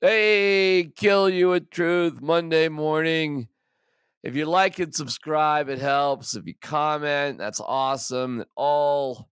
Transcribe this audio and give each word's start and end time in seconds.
Hey, 0.00 0.90
kill 0.96 1.28
you 1.28 1.50
with 1.50 1.68
truth 1.70 2.20
Monday 2.22 2.68
morning. 2.68 3.48
If 4.22 4.34
you 4.34 4.46
like 4.46 4.78
and 4.78 4.94
subscribe, 4.94 5.68
it 5.68 5.78
helps. 5.78 6.34
If 6.34 6.46
you 6.46 6.54
comment, 6.60 7.38
that's 7.38 7.60
awesome. 7.60 8.44
All, 8.56 9.28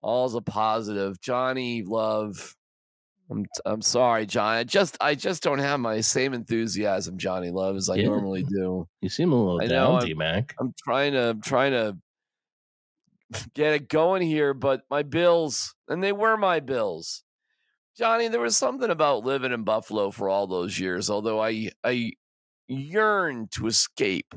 all's 0.00 0.34
a 0.36 0.40
positive. 0.40 1.20
Johnny 1.20 1.82
Love. 1.82 2.54
I'm 3.32 3.46
I'm 3.64 3.82
sorry, 3.82 4.26
John. 4.26 4.54
I 4.56 4.64
just 4.64 4.96
I 5.00 5.14
just 5.14 5.42
don't 5.42 5.60
have 5.60 5.78
my 5.78 6.00
same 6.00 6.34
enthusiasm, 6.34 7.16
Johnny 7.16 7.50
Love, 7.50 7.76
as 7.76 7.88
I 7.88 7.96
Yeah. 7.96 8.06
normally 8.06 8.42
do. 8.42 8.88
You 9.00 9.08
seem 9.08 9.32
a 9.32 9.36
little 9.36 9.60
I 9.62 9.66
know, 9.66 9.98
down, 10.00 10.02
I'm- 10.08 10.18
Mac. 10.18 10.54
I'm 10.60 10.74
trying 10.84 11.12
to 11.12 11.30
I'm 11.30 11.40
trying 11.40 11.70
to 11.72 11.96
get 13.54 13.74
it 13.74 13.88
going 13.88 14.22
here, 14.22 14.52
but 14.54 14.82
my 14.90 15.04
bills, 15.04 15.74
and 15.88 16.02
they 16.02 16.10
were 16.12 16.36
my 16.36 16.58
bills. 16.58 17.22
Johnny, 18.00 18.28
there 18.28 18.40
was 18.40 18.56
something 18.56 18.88
about 18.88 19.26
living 19.26 19.52
in 19.52 19.62
Buffalo 19.62 20.10
for 20.10 20.30
all 20.30 20.46
those 20.46 20.80
years, 20.80 21.10
although 21.10 21.38
I 21.38 21.70
I 21.84 22.12
yearned 22.66 23.50
to 23.50 23.66
escape 23.66 24.34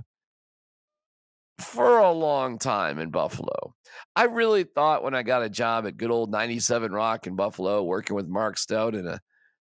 for 1.61 1.99
a 1.99 2.11
long 2.11 2.59
time 2.59 2.99
in 2.99 3.09
Buffalo. 3.09 3.73
I 4.17 4.25
really 4.25 4.65
thought 4.65 5.01
when 5.01 5.15
I 5.15 5.23
got 5.23 5.43
a 5.43 5.49
job 5.49 5.87
at 5.87 5.95
good 5.95 6.11
old 6.11 6.29
97 6.29 6.91
Rock 6.91 7.25
in 7.25 7.37
Buffalo, 7.37 7.81
working 7.83 8.17
with 8.17 8.27
Mark 8.27 8.57
Stout 8.57 8.95
and 8.95 9.07
a 9.07 9.21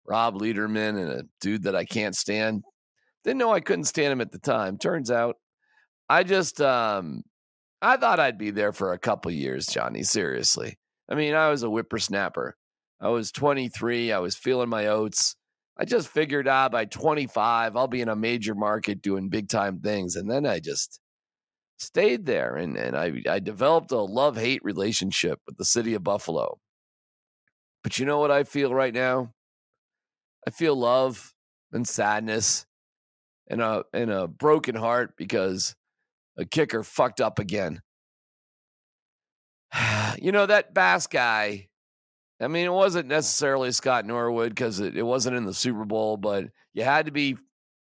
Rob 0.07 0.35
Lederman 0.35 0.97
and 0.97 1.11
a 1.11 1.25
dude 1.41 1.63
that 1.63 1.75
I 1.75 1.83
can't 1.83 2.15
stand. 2.15 2.63
Didn't 3.25 3.39
know 3.39 3.51
I 3.51 3.59
couldn't 3.59 3.83
stand 3.83 4.13
him 4.13 4.21
at 4.21 4.31
the 4.31 4.39
time. 4.39 4.77
Turns 4.77 5.11
out 5.11 5.35
I 6.07 6.23
just 6.23 6.61
um 6.61 7.23
I 7.81 7.97
thought 7.97 8.21
I'd 8.21 8.37
be 8.37 8.51
there 8.51 8.71
for 8.71 8.93
a 8.93 8.97
couple 8.97 9.29
years, 9.29 9.67
Johnny. 9.67 10.03
Seriously. 10.03 10.79
I 11.09 11.15
mean, 11.15 11.33
I 11.33 11.49
was 11.49 11.63
a 11.63 11.67
whippersnapper. 11.67 12.55
I 13.01 13.09
was 13.09 13.31
23. 13.31 14.11
I 14.11 14.19
was 14.19 14.35
feeling 14.35 14.69
my 14.69 14.87
oats. 14.87 15.35
I 15.77 15.85
just 15.85 16.09
figured 16.09 16.47
out 16.47 16.73
by 16.73 16.85
25, 16.85 17.77
I'll 17.77 17.87
be 17.87 18.01
in 18.01 18.09
a 18.09 18.15
major 18.15 18.53
market 18.53 19.01
doing 19.01 19.29
big 19.29 19.47
time 19.47 19.79
things. 19.79 20.17
And 20.17 20.29
then 20.29 20.45
I 20.45 20.59
just 20.59 20.99
stayed 21.77 22.25
there 22.25 22.57
and, 22.57 22.75
and 22.75 22.97
I, 22.97 23.21
I 23.29 23.39
developed 23.39 23.91
a 23.91 24.01
love 24.01 24.35
hate 24.35 24.61
relationship 24.63 25.39
with 25.47 25.55
the 25.55 25.63
city 25.63 25.93
of 25.93 26.03
Buffalo. 26.03 26.59
But 27.81 27.97
you 27.97 28.05
know 28.05 28.19
what 28.19 28.31
I 28.31 28.43
feel 28.43 28.73
right 28.73 28.93
now? 28.93 29.31
I 30.45 30.51
feel 30.51 30.75
love 30.75 31.33
and 31.71 31.87
sadness 31.87 32.65
and 33.49 33.61
a, 33.61 33.85
and 33.93 34.11
a 34.11 34.27
broken 34.27 34.75
heart 34.75 35.13
because 35.15 35.75
a 36.37 36.43
kicker 36.43 36.83
fucked 36.83 37.21
up 37.21 37.39
again. 37.39 37.81
you 40.21 40.33
know, 40.33 40.45
that 40.45 40.73
Bass 40.73 41.07
guy, 41.07 41.68
I 42.41 42.47
mean, 42.47 42.65
it 42.65 42.73
wasn't 42.73 43.07
necessarily 43.07 43.71
Scott 43.71 44.05
Norwood 44.05 44.49
because 44.49 44.79
it, 44.79 44.95
it 44.95 45.03
wasn't 45.03 45.35
in 45.35 45.45
the 45.45 45.53
Super 45.53 45.85
Bowl, 45.85 46.15
but 46.15 46.45
you 46.73 46.83
had 46.83 47.07
to 47.07 47.11
be 47.11 47.37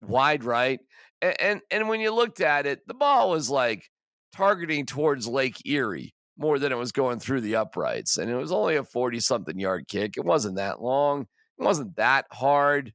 wide 0.02 0.44
right. 0.44 0.80
And, 1.22 1.42
and 1.42 1.62
and 1.72 1.90
when 1.90 2.00
you 2.00 2.14
looked 2.14 2.42
at 2.42 2.66
it, 2.66 2.88
the 2.88 2.94
ball 2.94 3.32
was 3.32 3.50
like 3.50 3.90
targeting 4.36 4.86
towards 4.86 5.28
Lake 5.28 5.66
Erie 5.66 6.14
more 6.38 6.60
than 6.60 6.72
it 6.72 6.78
was 6.78 6.92
going 6.92 7.20
through 7.20 7.42
the 7.42 7.56
uprights. 7.56 8.18
And 8.18 8.30
it 8.30 8.36
was 8.36 8.52
only 8.52 8.76
a 8.76 8.84
40 8.84 9.20
something 9.20 9.60
yard 9.60 9.88
kick. 9.88 10.18
It 10.18 10.26
wasn't 10.26 10.58
that 10.58 10.82
long. 10.82 11.22
It 11.60 11.64
wasn't 11.64 11.96
that 11.96 12.26
hard. 12.32 12.94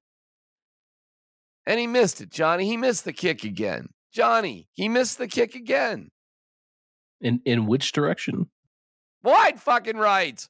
And 1.66 1.78
he 1.78 1.86
missed 1.86 2.20
it, 2.20 2.30
Johnny. 2.30 2.66
He 2.66 2.76
missed 2.76 3.04
the 3.04 3.12
kick 3.12 3.44
again. 3.44 3.88
Johnny, 4.12 4.68
he 4.72 4.88
missed 4.88 5.18
the 5.18 5.28
kick 5.28 5.54
again. 5.54 6.10
In 7.20 7.40
in 7.44 7.66
which 7.66 7.92
direction? 7.92 8.48
Wide 9.22 9.60
fucking 9.60 9.96
right. 9.96 10.46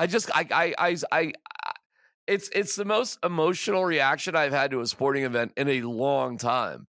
I 0.00 0.06
just 0.06 0.30
I 0.34 0.46
I 0.50 0.74
I 0.78 0.96
I 1.12 1.32
it's 2.26 2.48
it's 2.54 2.74
the 2.74 2.86
most 2.86 3.18
emotional 3.22 3.84
reaction 3.84 4.34
I've 4.34 4.50
had 4.50 4.70
to 4.70 4.80
a 4.80 4.86
sporting 4.86 5.24
event 5.24 5.52
in 5.58 5.68
a 5.68 5.82
long 5.82 6.38
time. 6.38 6.86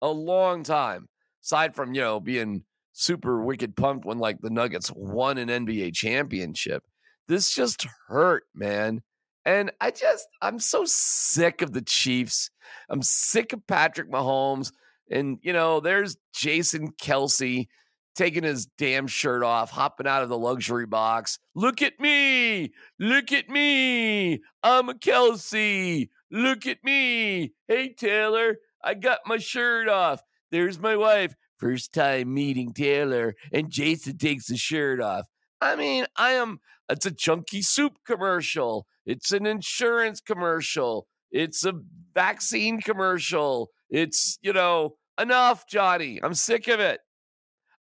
A 0.00 0.08
long 0.08 0.62
time. 0.62 1.08
Aside 1.42 1.74
from, 1.74 1.92
you 1.92 2.00
know, 2.02 2.20
being 2.20 2.62
super 2.92 3.42
wicked 3.42 3.74
pumped 3.74 4.04
when 4.04 4.20
like 4.20 4.40
the 4.40 4.50
Nuggets 4.50 4.92
won 4.94 5.38
an 5.38 5.48
NBA 5.48 5.92
championship. 5.92 6.84
This 7.26 7.52
just 7.52 7.84
hurt, 8.06 8.44
man. 8.54 9.02
And 9.44 9.72
I 9.80 9.90
just 9.90 10.28
I'm 10.40 10.60
so 10.60 10.84
sick 10.86 11.62
of 11.62 11.72
the 11.72 11.82
Chiefs. 11.82 12.48
I'm 12.88 13.02
sick 13.02 13.52
of 13.52 13.66
Patrick 13.66 14.08
Mahomes. 14.08 14.70
And 15.10 15.38
you 15.42 15.52
know, 15.52 15.80
there's 15.80 16.16
Jason 16.32 16.92
Kelce 16.92 17.66
taking 18.14 18.42
his 18.42 18.66
damn 18.66 19.06
shirt 19.06 19.42
off, 19.42 19.70
hopping 19.70 20.06
out 20.06 20.22
of 20.22 20.28
the 20.28 20.38
luxury 20.38 20.86
box. 20.86 21.38
Look 21.54 21.82
at 21.82 21.98
me. 21.98 22.72
Look 22.98 23.32
at 23.32 23.48
me. 23.48 24.40
I'm 24.62 24.88
a 24.88 24.94
Kelce. 24.94 26.08
Look 26.30 26.66
at 26.66 26.82
me. 26.84 27.52
Hey, 27.68 27.92
Taylor, 27.92 28.56
I 28.82 28.94
got 28.94 29.20
my 29.26 29.38
shirt 29.38 29.88
off. 29.88 30.22
There's 30.50 30.78
my 30.78 30.96
wife. 30.96 31.34
First 31.58 31.92
time 31.92 32.34
meeting 32.34 32.72
Taylor, 32.72 33.34
and 33.52 33.70
Jason 33.70 34.18
takes 34.18 34.46
the 34.46 34.56
shirt 34.56 35.00
off. 35.00 35.26
I 35.60 35.76
mean, 35.76 36.06
I 36.16 36.32
am, 36.32 36.58
it's 36.88 37.06
a 37.06 37.12
chunky 37.12 37.62
soup 37.62 37.98
commercial. 38.04 38.86
It's 39.06 39.30
an 39.30 39.46
insurance 39.46 40.20
commercial. 40.20 41.06
It's 41.30 41.64
a 41.64 41.74
vaccine 42.14 42.80
commercial. 42.80 43.70
It's, 43.90 44.38
you 44.42 44.52
know, 44.52 44.96
enough, 45.20 45.66
Johnny. 45.68 46.18
I'm 46.22 46.34
sick 46.34 46.66
of 46.66 46.80
it. 46.80 47.00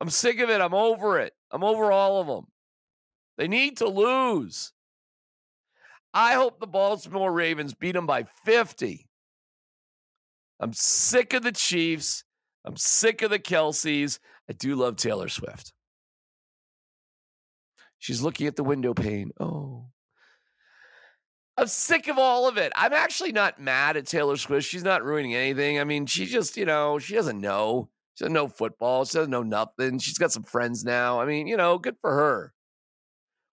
I'm 0.01 0.09
sick 0.09 0.39
of 0.39 0.49
it. 0.49 0.61
I'm 0.61 0.73
over 0.73 1.19
it. 1.19 1.33
I'm 1.51 1.63
over 1.63 1.91
all 1.91 2.21
of 2.21 2.27
them. 2.27 2.47
They 3.37 3.47
need 3.47 3.77
to 3.77 3.87
lose. 3.87 4.73
I 6.13 6.33
hope 6.33 6.59
the 6.59 6.67
Baltimore 6.67 7.31
Ravens 7.31 7.73
beat 7.73 7.93
them 7.93 8.05
by 8.07 8.23
50. 8.45 9.07
I'm 10.59 10.73
sick 10.73 11.33
of 11.33 11.43
the 11.43 11.51
Chiefs. 11.51 12.23
I'm 12.65 12.75
sick 12.75 13.21
of 13.21 13.29
the 13.29 13.39
Kelces. 13.39 14.19
I 14.49 14.53
do 14.53 14.75
love 14.75 14.95
Taylor 14.95 15.29
Swift. 15.29 15.73
She's 17.99 18.21
looking 18.21 18.47
at 18.47 18.55
the 18.55 18.63
window 18.63 18.93
pane. 18.93 19.31
Oh. 19.39 19.85
I'm 21.57 21.67
sick 21.67 22.07
of 22.07 22.17
all 22.17 22.47
of 22.47 22.57
it. 22.57 22.71
I'm 22.75 22.93
actually 22.93 23.33
not 23.33 23.59
mad 23.59 23.97
at 23.97 24.05
Taylor 24.05 24.37
Swift. 24.37 24.65
She's 24.67 24.83
not 24.83 25.03
ruining 25.03 25.35
anything. 25.35 25.79
I 25.79 25.83
mean, 25.83 26.05
she 26.05 26.25
just, 26.25 26.55
you 26.55 26.65
know, 26.65 26.99
she 26.99 27.13
doesn't 27.13 27.39
know. 27.39 27.89
She 28.19 28.25
doesn't 28.25 28.33
know 28.33 28.49
football. 28.49 29.05
She 29.05 29.17
doesn't 29.17 29.31
know 29.31 29.43
nothing. 29.43 29.97
She's 29.97 30.17
got 30.17 30.33
some 30.33 30.43
friends 30.43 30.83
now. 30.83 31.21
I 31.21 31.25
mean, 31.25 31.47
you 31.47 31.55
know, 31.55 31.77
good 31.77 31.95
for 32.01 32.11
her. 32.11 32.53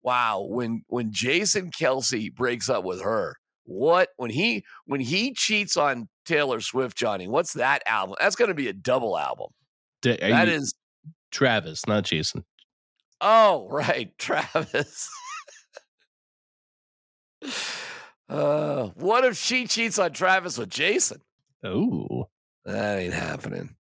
Wow, 0.04 0.46
when 0.50 0.86
when 0.88 1.12
Jason 1.12 1.70
Kelce 1.70 2.34
breaks 2.34 2.70
up 2.70 2.86
with 2.86 3.02
her, 3.02 3.36
what 3.66 4.10
when 4.16 4.30
he 4.32 4.64
when 4.86 5.02
he 5.02 5.34
cheats 5.34 5.76
on 5.76 6.08
Taylor 6.26 6.62
Swift, 6.62 6.96
Johnny? 6.98 7.28
What's 7.28 7.52
that 7.54 7.84
album? 7.88 8.16
That's 8.22 8.38
going 8.38 8.48
to 8.48 8.54
be 8.56 8.70
a 8.70 8.74
double 8.74 9.18
album. 9.18 9.48
Da- 10.02 10.14
are 10.22 10.30
That 10.30 10.48
you- 10.48 10.54
is 10.54 10.74
Travis, 11.32 11.86
not 11.86 12.06
Jason. 12.06 12.46
oh 13.20 13.68
right, 13.72 14.18
Travis. 14.18 15.10
uh, 18.30 18.88
what 18.96 19.26
if 19.26 19.38
she 19.38 19.68
cheats 19.68 20.00
on 20.00 20.14
Travis 20.14 20.58
with 20.58 20.70
Jason? 20.70 21.20
Oh, 21.66 22.30
That 22.66 23.00
ain't 23.00 23.14
happening. 23.14 23.76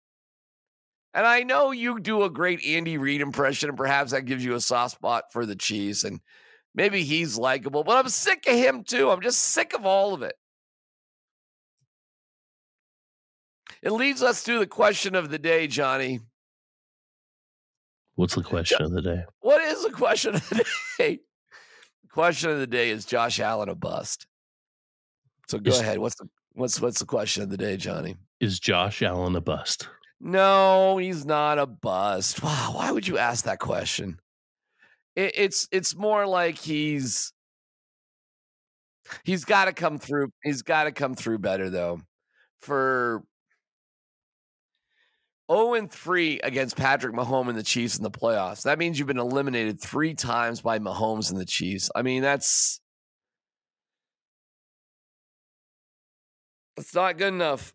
And 1.13 1.25
I 1.27 1.43
know 1.43 1.71
you 1.71 1.99
do 1.99 2.23
a 2.23 2.29
great 2.29 2.63
Andy 2.65 2.97
Reid 2.97 3.21
impression, 3.21 3.69
and 3.69 3.77
perhaps 3.77 4.11
that 4.11 4.23
gives 4.23 4.43
you 4.43 4.55
a 4.55 4.61
soft 4.61 4.95
spot 4.95 5.25
for 5.31 5.45
the 5.45 5.55
Chiefs, 5.55 6.03
and 6.03 6.19
maybe 6.73 7.03
he's 7.03 7.37
likable, 7.37 7.83
but 7.83 7.97
I'm 7.97 8.09
sick 8.09 8.45
of 8.47 8.55
him 8.55 8.83
too. 8.83 9.09
I'm 9.11 9.21
just 9.21 9.39
sick 9.39 9.73
of 9.73 9.85
all 9.85 10.13
of 10.13 10.23
it. 10.23 10.35
It 13.81 13.91
leads 13.91 14.23
us 14.23 14.43
to 14.45 14.59
the 14.59 14.67
question 14.67 15.13
of 15.15 15.29
the 15.29 15.39
day, 15.39 15.67
Johnny. 15.67 16.19
what's 18.15 18.35
the 18.35 18.43
question 18.43 18.81
of 18.81 18.91
the 18.91 19.01
day? 19.01 19.23
What 19.41 19.61
is 19.61 19.83
the 19.83 19.91
question 19.91 20.35
of 20.35 20.49
the 20.49 20.65
day? 20.97 21.19
The 22.03 22.07
question 22.09 22.49
of 22.49 22.59
the 22.59 22.67
day 22.67 22.89
is 22.89 23.05
Josh 23.05 23.39
Allen 23.39 23.69
a 23.69 23.75
bust? 23.75 24.25
So 25.49 25.59
go 25.59 25.71
Is- 25.71 25.79
ahead. 25.79 25.99
What's 25.99 26.15
the 26.15 26.29
what's 26.53 26.79
what's 26.79 26.99
the 26.99 27.05
question 27.05 27.43
of 27.43 27.49
the 27.49 27.57
day, 27.57 27.75
Johnny? 27.77 28.15
Is 28.39 28.59
Josh 28.59 29.01
Allen 29.03 29.35
a 29.35 29.41
bust? 29.41 29.89
No, 30.23 30.97
he's 30.97 31.25
not 31.25 31.59
a 31.59 31.65
bust. 31.67 32.41
Wow, 32.41 32.71
why 32.75 32.91
would 32.91 33.07
you 33.07 33.17
ask 33.17 33.43
that 33.45 33.59
question? 33.59 34.19
It, 35.15 35.33
it's 35.35 35.67
it's 35.71 35.95
more 35.95 36.25
like 36.27 36.57
he's 36.57 37.33
he's 39.23 39.45
got 39.45 39.65
to 39.65 39.73
come 39.73 39.97
through. 39.99 40.29
He's 40.43 40.61
got 40.61 40.85
to 40.85 40.91
come 40.91 41.15
through 41.15 41.39
better 41.39 41.69
though. 41.69 42.01
For 42.61 43.23
0 45.51 45.73
and 45.75 45.91
3 45.91 46.39
against 46.43 46.75
Patrick 46.77 47.13
Mahomes 47.15 47.49
and 47.49 47.57
the 47.57 47.63
Chiefs 47.63 47.97
in 47.97 48.03
the 48.03 48.11
playoffs. 48.11 48.63
That 48.63 48.79
means 48.79 48.97
you've 48.97 49.07
been 49.07 49.19
eliminated 49.19 49.79
three 49.81 50.13
times 50.13 50.61
by 50.61 50.79
Mahomes 50.79 51.31
and 51.31 51.39
the 51.39 51.45
Chiefs. 51.45 51.89
I 51.95 52.01
mean, 52.01 52.21
that's 52.21 52.79
that's 56.75 56.93
not 56.95 57.17
good 57.17 57.33
enough. 57.33 57.73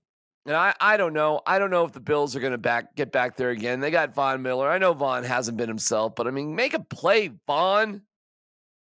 And 0.49 0.57
I, 0.57 0.75
I 0.81 0.97
don't 0.97 1.13
know. 1.13 1.43
I 1.47 1.59
don't 1.59 1.71
know 1.71 1.85
if 1.85 1.93
the 1.93 2.01
Bills 2.01 2.35
are 2.35 2.41
going 2.41 2.53
to 2.53 2.59
back 2.59 2.97
get 2.97 3.13
back 3.13 3.37
there 3.37 3.51
again. 3.51 3.81
They 3.81 3.91
got 3.91 4.15
Von 4.15 4.41
Miller. 4.41 4.67
I 4.67 4.79
know 4.79 4.95
Von 4.95 5.23
hasn't 5.23 5.59
been 5.59 5.69
himself, 5.69 6.15
but 6.17 6.27
I 6.27 6.31
mean, 6.31 6.55
make 6.55 6.73
a 6.73 6.81
play, 6.81 7.33
Von. 7.47 8.01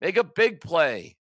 Make 0.02 0.19
a 0.19 0.25
big 0.25 0.61
play. 0.61 1.16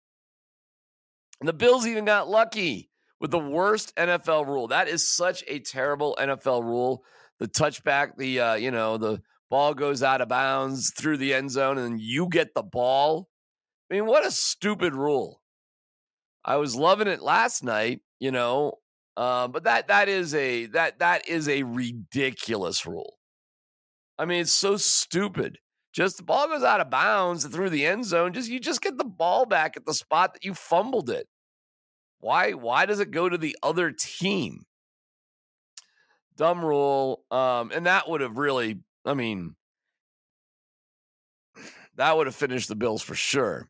And 1.39 1.47
the 1.47 1.53
Bills 1.53 1.87
even 1.87 2.03
got 2.03 2.27
lucky 2.27 2.89
with 3.21 3.31
the 3.31 3.39
worst 3.39 3.95
NFL 3.95 4.45
rule. 4.45 4.67
That 4.67 4.89
is 4.89 5.07
such 5.07 5.45
a 5.47 5.59
terrible 5.59 6.17
NFL 6.19 6.63
rule. 6.63 7.05
The 7.39 7.47
touchback, 7.47 8.17
the 8.17 8.41
uh, 8.41 8.55
you 8.55 8.71
know, 8.71 8.97
the 8.97 9.21
ball 9.49 9.73
goes 9.73 10.03
out 10.03 10.19
of 10.19 10.27
bounds 10.27 10.91
through 10.91 11.17
the 11.17 11.33
end 11.33 11.51
zone 11.51 11.77
and 11.77 12.01
you 12.01 12.27
get 12.27 12.53
the 12.53 12.63
ball. 12.63 13.29
I 13.89 13.93
mean, 13.93 14.07
what 14.07 14.25
a 14.25 14.31
stupid 14.31 14.93
rule. 14.93 15.41
I 16.43 16.57
was 16.57 16.75
loving 16.75 17.07
it 17.07 17.21
last 17.21 17.63
night, 17.63 18.01
you 18.19 18.31
know, 18.31 18.79
uh, 19.15 19.47
but 19.47 19.63
that 19.63 19.87
that 19.87 20.09
is 20.09 20.33
a 20.33 20.65
that 20.67 20.99
that 20.99 21.27
is 21.27 21.47
a 21.47 21.63
ridiculous 21.63 22.85
rule. 22.85 23.17
I 24.17 24.25
mean, 24.25 24.41
it's 24.41 24.51
so 24.51 24.77
stupid. 24.77 25.59
Just 25.91 26.17
the 26.17 26.23
ball 26.23 26.47
goes 26.47 26.63
out 26.63 26.81
of 26.81 26.89
bounds 26.89 27.45
through 27.45 27.69
the 27.69 27.85
end 27.85 28.05
zone. 28.05 28.33
Just 28.33 28.49
you 28.49 28.59
just 28.59 28.81
get 28.81 28.97
the 28.97 29.03
ball 29.03 29.45
back 29.45 29.77
at 29.77 29.85
the 29.85 29.93
spot 29.93 30.33
that 30.33 30.43
you 30.43 30.53
fumbled 30.55 31.09
it. 31.09 31.27
Why 32.19 32.51
why 32.51 32.85
does 32.85 32.99
it 32.99 33.11
go 33.11 33.29
to 33.29 33.37
the 33.37 33.55
other 33.61 33.91
team? 33.91 34.65
Dumb 36.35 36.65
rule. 36.65 37.23
Um, 37.29 37.71
and 37.73 37.85
that 37.85 38.09
would 38.09 38.21
have 38.21 38.37
really, 38.37 38.79
I 39.05 39.13
mean, 39.13 39.55
that 41.95 42.17
would 42.17 42.25
have 42.25 42.35
finished 42.35 42.69
the 42.69 42.75
Bills 42.75 43.03
for 43.03 43.13
sure. 43.13 43.69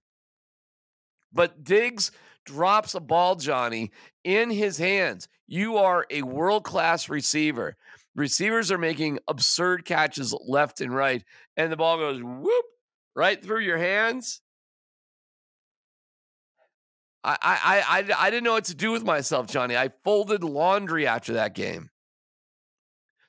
But 1.33 1.63
Diggs 1.63 2.11
drops 2.45 2.95
a 2.95 2.99
ball, 2.99 3.35
Johnny, 3.35 3.91
in 4.23 4.49
his 4.49 4.77
hands. 4.77 5.27
You 5.47 5.77
are 5.77 6.05
a 6.09 6.21
world 6.21 6.63
class 6.63 7.09
receiver. 7.09 7.75
Receivers 8.15 8.71
are 8.71 8.77
making 8.77 9.19
absurd 9.27 9.85
catches 9.85 10.35
left 10.47 10.81
and 10.81 10.93
right, 10.93 11.23
and 11.57 11.71
the 11.71 11.77
ball 11.77 11.97
goes 11.97 12.21
whoop 12.21 12.65
right 13.15 13.43
through 13.43 13.61
your 13.61 13.77
hands. 13.77 14.41
I, 17.23 17.37
I, 17.41 17.83
I, 17.87 18.27
I 18.27 18.29
didn't 18.29 18.43
know 18.43 18.53
what 18.53 18.65
to 18.65 18.75
do 18.75 18.91
with 18.91 19.03
myself, 19.03 19.47
Johnny. 19.47 19.77
I 19.77 19.89
folded 20.03 20.43
laundry 20.43 21.07
after 21.07 21.33
that 21.33 21.55
game. 21.55 21.89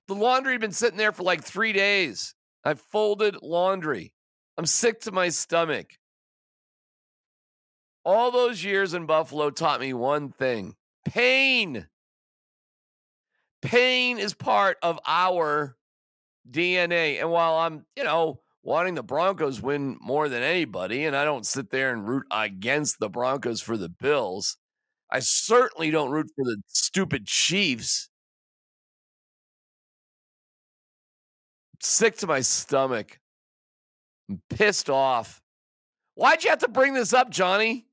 The 0.08 0.14
laundry 0.14 0.52
had 0.52 0.60
been 0.60 0.72
sitting 0.72 0.98
there 0.98 1.12
for 1.12 1.22
like 1.22 1.42
three 1.44 1.72
days. 1.72 2.34
I 2.64 2.74
folded 2.74 3.36
laundry. 3.40 4.12
I'm 4.58 4.66
sick 4.66 5.00
to 5.02 5.12
my 5.12 5.28
stomach. 5.28 5.92
All 8.04 8.30
those 8.30 8.62
years 8.62 8.94
in 8.94 9.06
Buffalo 9.06 9.50
taught 9.50 9.80
me 9.80 9.92
one 9.92 10.30
thing 10.30 10.76
pain. 11.04 11.86
Pain 13.62 14.18
is 14.18 14.34
part 14.34 14.76
of 14.82 15.00
our 15.06 15.76
DNA. 16.50 17.20
And 17.20 17.30
while 17.30 17.54
I'm, 17.56 17.86
you 17.96 18.04
know, 18.04 18.40
wanting 18.62 18.94
the 18.94 19.02
Broncos 19.02 19.60
win 19.60 19.96
more 20.00 20.28
than 20.28 20.42
anybody, 20.42 21.04
and 21.04 21.16
I 21.16 21.24
don't 21.24 21.46
sit 21.46 21.70
there 21.70 21.92
and 21.92 22.06
root 22.06 22.26
against 22.30 23.00
the 23.00 23.08
Broncos 23.08 23.62
for 23.62 23.76
the 23.76 23.88
Bills, 23.88 24.58
I 25.10 25.20
certainly 25.20 25.90
don't 25.90 26.10
root 26.10 26.30
for 26.36 26.44
the 26.44 26.62
stupid 26.68 27.26
Chiefs. 27.26 28.08
sick 31.84 32.16
to 32.18 32.26
my 32.26 32.40
stomach. 32.40 33.18
I'm 34.28 34.40
pissed 34.50 34.88
off. 34.88 35.42
Why'd 36.14 36.44
you 36.44 36.50
have 36.50 36.60
to 36.60 36.68
bring 36.68 36.94
this 36.94 37.12
up, 37.12 37.30
Johnny? 37.30 37.86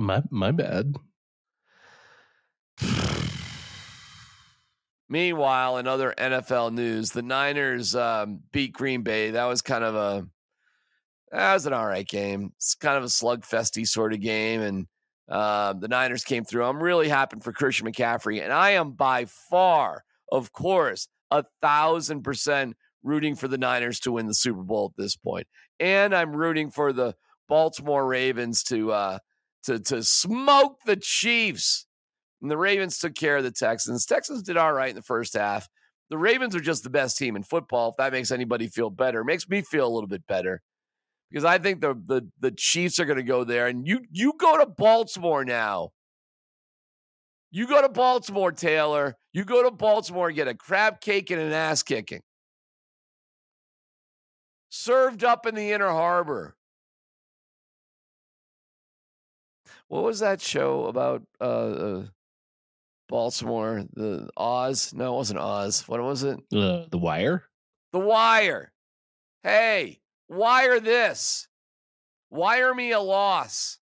My 0.00 0.22
my 0.30 0.50
bad. 0.50 0.96
Meanwhile, 5.10 5.76
in 5.76 5.86
other 5.86 6.14
NFL 6.16 6.72
news, 6.72 7.10
the 7.10 7.20
Niners 7.20 7.94
um, 7.94 8.40
beat 8.50 8.72
Green 8.72 9.02
Bay. 9.02 9.32
That 9.32 9.44
was 9.44 9.60
kind 9.60 9.84
of 9.84 9.94
a 9.94 10.26
that 11.30 11.52
was 11.52 11.66
an 11.66 11.74
all 11.74 11.84
right 11.84 12.08
game. 12.08 12.52
It's 12.56 12.74
kind 12.74 12.96
of 12.96 13.04
a 13.04 13.08
slugfesty 13.08 13.86
sort 13.86 14.14
of 14.14 14.22
game, 14.22 14.62
and 14.62 14.86
uh, 15.28 15.74
the 15.74 15.88
Niners 15.88 16.24
came 16.24 16.44
through. 16.44 16.64
I'm 16.64 16.82
really 16.82 17.10
happy 17.10 17.36
for 17.42 17.52
Christian 17.52 17.86
McCaffrey, 17.86 18.42
and 18.42 18.54
I 18.54 18.70
am 18.70 18.92
by 18.92 19.26
far, 19.26 20.04
of 20.32 20.50
course, 20.54 21.08
a 21.30 21.44
thousand 21.60 22.22
percent 22.22 22.74
rooting 23.02 23.34
for 23.34 23.48
the 23.48 23.58
Niners 23.58 24.00
to 24.00 24.12
win 24.12 24.28
the 24.28 24.34
Super 24.34 24.62
Bowl 24.62 24.94
at 24.94 25.02
this 25.02 25.16
point, 25.16 25.46
and 25.78 26.14
I'm 26.14 26.34
rooting 26.34 26.70
for 26.70 26.94
the 26.94 27.14
Baltimore 27.48 28.06
Ravens 28.06 28.62
to 28.64 28.92
uh, 28.92 29.18
to 29.64 29.78
to 29.78 30.02
smoke 30.02 30.78
the 30.86 30.96
Chiefs. 30.96 31.86
And 32.42 32.50
the 32.50 32.56
Ravens 32.56 32.98
took 32.98 33.14
care 33.14 33.36
of 33.36 33.44
the 33.44 33.50
Texans. 33.50 34.06
Texans 34.06 34.42
did 34.42 34.56
all 34.56 34.72
right 34.72 34.90
in 34.90 34.96
the 34.96 35.02
first 35.02 35.34
half. 35.34 35.68
The 36.08 36.18
Ravens 36.18 36.56
are 36.56 36.60
just 36.60 36.82
the 36.82 36.90
best 36.90 37.18
team 37.18 37.36
in 37.36 37.42
football. 37.42 37.90
If 37.90 37.96
that 37.98 38.12
makes 38.12 38.30
anybody 38.30 38.66
feel 38.66 38.90
better, 38.90 39.20
it 39.20 39.26
makes 39.26 39.48
me 39.48 39.60
feel 39.60 39.86
a 39.86 39.92
little 39.92 40.08
bit 40.08 40.26
better 40.26 40.62
because 41.30 41.44
I 41.44 41.58
think 41.58 41.80
the 41.80 41.94
the 41.94 42.28
the 42.40 42.50
Chiefs 42.50 42.98
are 42.98 43.04
going 43.04 43.18
to 43.18 43.22
go 43.22 43.44
there. 43.44 43.66
And 43.66 43.86
you 43.86 44.00
you 44.10 44.32
go 44.38 44.58
to 44.58 44.66
Baltimore 44.66 45.44
now. 45.44 45.90
You 47.52 47.66
go 47.66 47.82
to 47.82 47.88
Baltimore, 47.88 48.52
Taylor. 48.52 49.16
You 49.32 49.44
go 49.44 49.62
to 49.62 49.70
Baltimore 49.70 50.28
and 50.28 50.36
get 50.36 50.48
a 50.48 50.54
crab 50.54 51.00
cake 51.00 51.30
and 51.30 51.40
an 51.40 51.52
ass 51.52 51.82
kicking. 51.82 52.22
Served 54.68 55.24
up 55.24 55.46
in 55.46 55.56
the 55.56 55.72
inner 55.72 55.88
harbor. 55.88 56.56
What 59.90 60.04
was 60.04 60.20
that 60.20 60.40
show 60.40 60.84
about 60.84 61.22
uh, 61.40 61.44
uh 61.44 62.06
Baltimore? 63.08 63.82
The 63.92 64.30
Oz? 64.36 64.94
No, 64.94 65.14
it 65.14 65.16
wasn't 65.16 65.40
Oz. 65.40 65.82
What 65.88 66.00
was 66.00 66.22
it? 66.22 66.38
Uh, 66.54 66.84
the 66.88 66.96
Wire. 66.96 67.42
The 67.92 67.98
Wire. 67.98 68.72
Hey, 69.42 70.00
wire 70.28 70.78
this. 70.78 71.48
Wire 72.30 72.72
me 72.72 72.92
a 72.92 73.00
loss. 73.00 73.78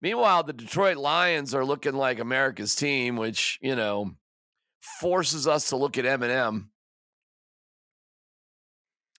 Meanwhile, 0.00 0.44
the 0.44 0.52
Detroit 0.52 0.96
Lions 0.96 1.56
are 1.56 1.64
looking 1.64 1.94
like 1.94 2.20
America's 2.20 2.76
team, 2.76 3.16
which, 3.16 3.58
you 3.60 3.74
know, 3.74 4.12
forces 5.00 5.48
us 5.48 5.70
to 5.70 5.76
look 5.76 5.98
at 5.98 6.04
Eminem. 6.04 6.66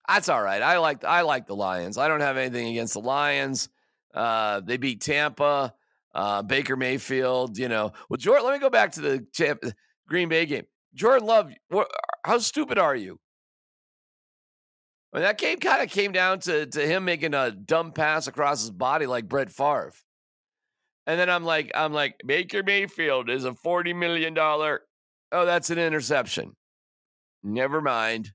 That's 0.08 0.30
all 0.30 0.42
right. 0.42 0.62
I 0.62 0.78
like 0.78 1.04
I 1.04 1.22
like 1.22 1.48
the 1.48 1.56
Lions. 1.56 1.98
I 1.98 2.08
don't 2.08 2.22
have 2.22 2.38
anything 2.38 2.70
against 2.70 2.94
the 2.94 3.02
Lions. 3.02 3.68
Uh, 4.16 4.62
they 4.62 4.78
beat 4.78 5.02
Tampa, 5.02 5.74
uh, 6.14 6.42
Baker 6.42 6.76
Mayfield. 6.76 7.58
You 7.58 7.70
know, 7.70 7.92
well, 8.10 8.18
Jordan. 8.18 8.46
Let 8.46 8.54
me 8.54 8.60
go 8.60 8.70
back 8.70 8.94
to 8.94 9.02
the 9.02 9.26
Tampa, 9.34 9.74
Green 10.08 10.30
Bay 10.30 10.46
game. 10.46 10.66
Jordan 10.94 11.28
Love, 11.28 11.52
what, 11.68 11.92
how 12.24 12.38
stupid 12.38 12.80
are 12.80 12.96
you? 12.96 13.20
Well, 15.12 15.22
that 15.24 15.38
game 15.38 15.60
kind 15.60 15.84
of 15.84 15.90
came 15.90 16.12
down 16.12 16.40
to 16.42 16.66
to 16.66 16.86
him 16.86 17.06
making 17.06 17.34
a 17.34 17.52
dumb 17.52 17.92
pass 17.92 18.28
across 18.28 18.62
his 18.62 18.72
body 18.72 19.06
like 19.06 19.28
Brett 19.28 19.50
Favre. 19.50 19.94
And 21.08 21.20
then 21.20 21.30
I'm 21.30 21.46
like, 21.46 21.72
I'm 21.76 21.94
like, 21.94 22.16
Baker 22.26 22.64
Mayfield 22.64 23.30
is 23.30 23.46
a 23.46 23.54
forty 23.54 23.94
million 23.94 24.34
dollar. 24.34 24.82
Oh, 25.32 25.46
that's 25.46 25.70
an 25.70 25.80
interception. 25.80 26.56
Never 27.44 27.82
mind. 27.82 28.32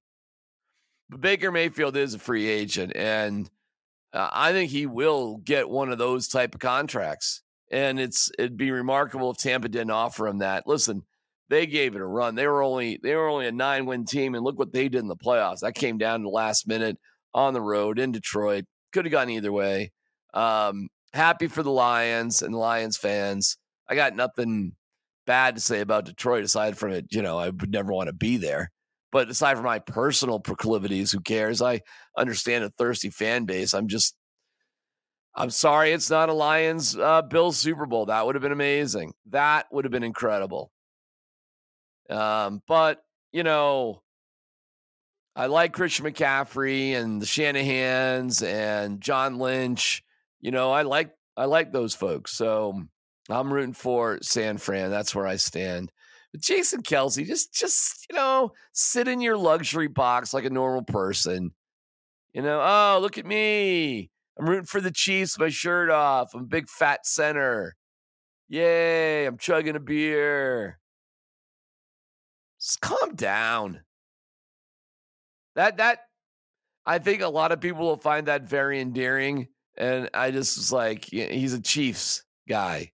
But 1.09 1.21
Baker 1.21 1.51
Mayfield 1.51 1.97
is 1.97 2.15
a 2.15 2.19
free 2.19 2.49
agent, 2.49 2.93
and 2.95 3.51
uh, 4.13 4.29
I 4.33 4.53
think 4.53 4.71
he 4.71 4.87
will 4.87 5.39
get 5.39 5.69
one 5.69 5.91
of 5.91 5.99
those 5.99 6.29
type 6.29 6.55
of 6.55 6.61
contracts. 6.61 7.43
And 7.71 8.01
it's 8.01 8.31
it'd 8.39 8.57
be 8.57 8.73
remarkable 8.73 9.31
if 9.31 9.37
Tampa 9.37 9.69
didn't 9.69 9.93
offer 9.93 10.27
him 10.27 10.39
that. 10.39 10.67
Listen, 10.67 11.05
they 11.49 11.67
gave 11.67 11.95
it 11.95 12.01
a 12.01 12.07
run. 12.07 12.35
They 12.35 12.47
were 12.47 12.63
only 12.63 12.99
they 13.03 13.15
were 13.15 13.29
only 13.29 13.47
a 13.47 13.53
nine 13.53 13.87
win 13.87 14.05
team, 14.05 14.35
and 14.35 14.45
look 14.45 14.59
what 14.59 14.73
they 14.73 14.89
did 14.89 15.01
in 15.01 15.09
the 15.09 15.17
playoffs. 15.17 15.61
That 15.61 15.75
came 15.75 15.99
down 15.99 16.21
to 16.21 16.25
the 16.25 16.31
last 16.31 16.67
minute 16.67 16.99
on 17.33 17.55
the 17.55 17.61
road 17.61 17.99
in 17.99 18.11
Detroit. 18.11 18.65
Could 18.93 19.05
have 19.05 19.13
gone 19.13 19.31
either 19.31 19.53
way. 19.53 19.93
Um, 20.35 20.89
happy 21.13 21.47
for 21.47 21.63
the 21.63 21.71
Lions 21.71 22.43
and 22.43 22.55
Lions 22.55 22.97
fans. 22.97 23.57
I 23.89 23.95
got 23.95 24.17
nothing 24.17 24.73
bad 25.27 25.55
to 25.55 25.61
say 25.61 25.81
about 25.81 26.07
Detroit 26.07 26.45
aside 26.45 26.77
from 26.77 26.93
it. 26.93 27.07
You 27.11 27.23
know, 27.23 27.39
I 27.39 27.51
would 27.51 27.71
never 27.71 27.93
want 27.93 28.09
to 28.09 28.13
be 28.13 28.37
there. 28.37 28.71
But 29.13 29.29
aside 29.29 29.57
from 29.57 29.65
my 29.65 29.81
personal 29.81 30.39
proclivities, 30.39 31.11
who 31.11 31.21
cares? 31.21 31.61
I 31.61 31.81
understand 32.17 32.65
a 32.65 32.71
thirsty 32.71 33.11
fan 33.11 33.45
base. 33.45 33.75
I'm 33.75 33.89
just, 33.89 34.15
I'm 35.35 35.51
sorry 35.51 35.93
it's 35.93 36.11
not 36.11 36.29
a 36.29 36.33
Lions 36.33 36.97
uh, 36.97 37.23
Bills 37.23 37.57
Super 37.57 37.87
Bowl. 37.87 38.07
That 38.07 38.25
would 38.25 38.35
have 38.35 38.43
been 38.43 38.53
amazing. 38.53 39.13
That 39.31 39.67
would 39.73 39.85
have 39.85 39.93
been 39.93 40.05
incredible. 40.05 40.71
Um, 42.09 42.63
but, 42.67 43.03
you 43.33 43.43
know, 43.43 44.03
I 45.37 45.47
like 45.47 45.73
Christian 45.73 46.07
McCaffrey 46.07 46.93
and 46.93 47.23
the 47.23 47.27
Shanahans 47.27 48.45
and 48.47 49.01
John 49.01 49.39
Lynch. 49.39 50.03
You 50.41 50.51
know, 50.51 50.71
I 50.71 50.83
like 50.83 51.13
I 51.37 51.45
like 51.45 51.73
those 51.73 51.95
folks. 51.95 52.33
So 52.33 52.83
I'm 53.29 53.53
rooting 53.53 53.73
for 53.73 54.19
San 54.23 54.59
Fran. 54.59 54.91
That's 54.91 55.15
where 55.15 55.27
I 55.27 55.37
stand. 55.37 55.93
But 56.33 56.43
Jason 56.43 56.83
Kelce, 56.83 57.27
just 57.27 57.53
just 57.53 58.07
you 58.09 58.17
know, 58.17 58.53
sit 58.73 59.09
in 59.09 59.21
your 59.21 59.37
luxury 59.37 59.89
box 59.89 60.33
like 60.33 60.45
a 60.45 60.51
normal 60.51 60.83
person. 60.83 61.53
You 62.33 62.43
know, 62.43 62.61
oh 62.61 62.99
look 63.01 63.19
at 63.19 63.27
me. 63.27 64.11
I'm 64.39 64.49
rooting 64.49 64.67
for 64.67 64.81
the 64.81 64.93
Chiefs, 64.93 65.39
my 65.39 65.49
shirt 65.49 65.91
off. 65.91 66.35
I'm 66.35 66.43
a 66.43 66.47
big 66.47 66.69
fat 66.69 67.07
center. 67.07 67.75
Yay, 68.49 69.27
I'm 69.27 69.39
chugging 69.39 69.77
a 69.77 69.81
beer. 69.81 70.79
Just 72.61 72.81
calm 72.81 73.15
down. 73.15 73.81
That 75.57 75.79
that 75.79 76.01
I 76.87 76.99
think 76.99 77.23
a 77.23 77.29
lot 77.29 77.53
of 77.53 77.61
people 77.61 77.83
will 77.87 77.97
find 77.97 78.27
that 78.27 78.43
very 78.43 78.81
endearing. 78.81 79.49
And 79.77 80.11
I 80.15 80.31
just 80.31 80.57
was 80.57 80.73
like, 80.73 81.05
he's 81.05 81.55
a 81.55 81.61
Chiefs 81.61 82.25
guy, 82.49 82.93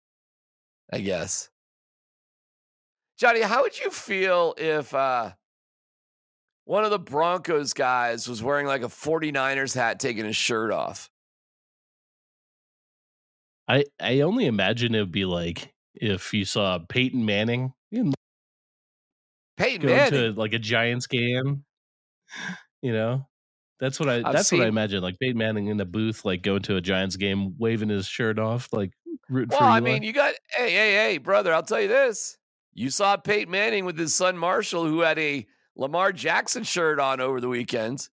I 0.93 1.01
guess. 1.01 1.49
Johnny, 3.17 3.41
how 3.43 3.63
would 3.63 3.79
you 3.79 3.91
feel 3.91 4.55
if 4.59 4.93
uh, 4.95 5.33
one 6.65 6.85
of 6.85 6.91
the 6.91 6.99
Broncos 6.99 7.73
guys 7.73 8.29
was 8.29 8.43
wearing 8.43 8.67
like 8.67 8.83
a 8.83 8.89
49ers 8.89 9.75
hat, 9.75 10.01
taking 10.01 10.25
his 10.25 10.37
shirt 10.37 10.71
off? 10.73 11.11
I 13.67 13.85
I 14.01 14.21
only 14.21 14.47
imagine 14.47 14.95
it 14.95 15.01
would 15.01 15.13
be 15.13 15.25
like 15.25 15.73
if 15.95 16.35
you 16.35 16.45
saw 16.45 16.79
Peyton 16.89 17.25
Manning 17.25 17.73
in 17.91 18.13
Peyton 19.57 19.87
go 19.87 19.95
Manning. 19.95 20.35
to 20.35 20.39
like 20.39 20.53
a 20.53 20.59
Giants 20.59 21.07
game. 21.07 21.65
You 22.83 22.93
know, 22.93 23.27
that's 23.81 23.99
what 23.99 24.09
I. 24.11 24.17
I've 24.17 24.33
that's 24.33 24.53
what 24.53 24.61
I 24.63 24.67
imagine. 24.67 25.03
Like 25.03 25.19
Peyton 25.19 25.39
Manning 25.39 25.69
in 25.69 25.77
the 25.79 25.87
booth, 25.87 26.25
like 26.25 26.43
going 26.43 26.63
to 26.63 26.77
a 26.77 26.81
Giants 26.81 27.17
game, 27.17 27.55
waving 27.59 27.89
his 27.89 28.07
shirt 28.07 28.39
off, 28.39 28.69
like 28.73 28.91
rooting 29.31 29.51
Well, 29.51 29.61
for 29.61 29.65
I 29.65 29.81
mean, 29.81 30.03
you 30.03 30.13
got 30.13 30.35
hey, 30.51 30.71
hey, 30.71 30.93
hey, 30.93 31.19
brother. 31.19 31.55
I'll 31.55 31.63
tell 31.63 31.81
you 31.81 31.89
this: 31.89 32.37
you 32.75 32.91
saw 32.91 33.17
Peyton 33.17 33.51
Manning 33.51 33.85
with 33.85 33.99
his 33.99 34.15
son 34.15 34.37
Marshall, 34.37 34.85
who 34.85 35.01
had 35.01 35.19
a 35.19 35.47
Lamar 35.77 36.13
Jackson 36.13 36.65
shirt 36.65 37.01
on 37.01 37.21
over 37.21 37.41
the 37.41 37.49
weekend. 37.49 38.09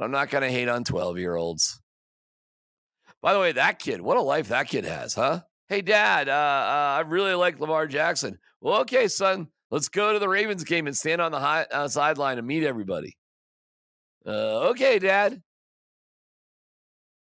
I'm 0.00 0.10
not 0.10 0.30
going 0.30 0.42
to 0.42 0.50
hate 0.50 0.68
on 0.68 0.84
12 0.84 1.18
year 1.18 1.36
olds. 1.36 1.80
By 3.20 3.34
the 3.34 3.40
way, 3.40 3.52
that 3.52 3.78
kid, 3.78 4.00
what 4.00 4.16
a 4.16 4.22
life 4.22 4.48
that 4.48 4.68
kid 4.68 4.84
has, 4.84 5.14
huh? 5.14 5.40
Hey, 5.68 5.82
Dad, 5.82 6.28
uh, 6.28 6.32
uh, 6.32 6.96
I 6.96 7.00
really 7.06 7.34
like 7.34 7.60
Lamar 7.60 7.86
Jackson. 7.86 8.38
Well, 8.60 8.80
okay, 8.80 9.08
son, 9.08 9.48
let's 9.70 9.88
go 9.88 10.12
to 10.12 10.18
the 10.18 10.28
Ravens 10.28 10.64
game 10.64 10.86
and 10.86 10.96
stand 10.96 11.20
on 11.20 11.30
the 11.30 11.38
high, 11.38 11.66
uh, 11.70 11.88
sideline 11.88 12.38
and 12.38 12.46
meet 12.46 12.64
everybody. 12.64 13.16
Uh, 14.26 14.70
okay, 14.70 14.98
Dad. 14.98 15.42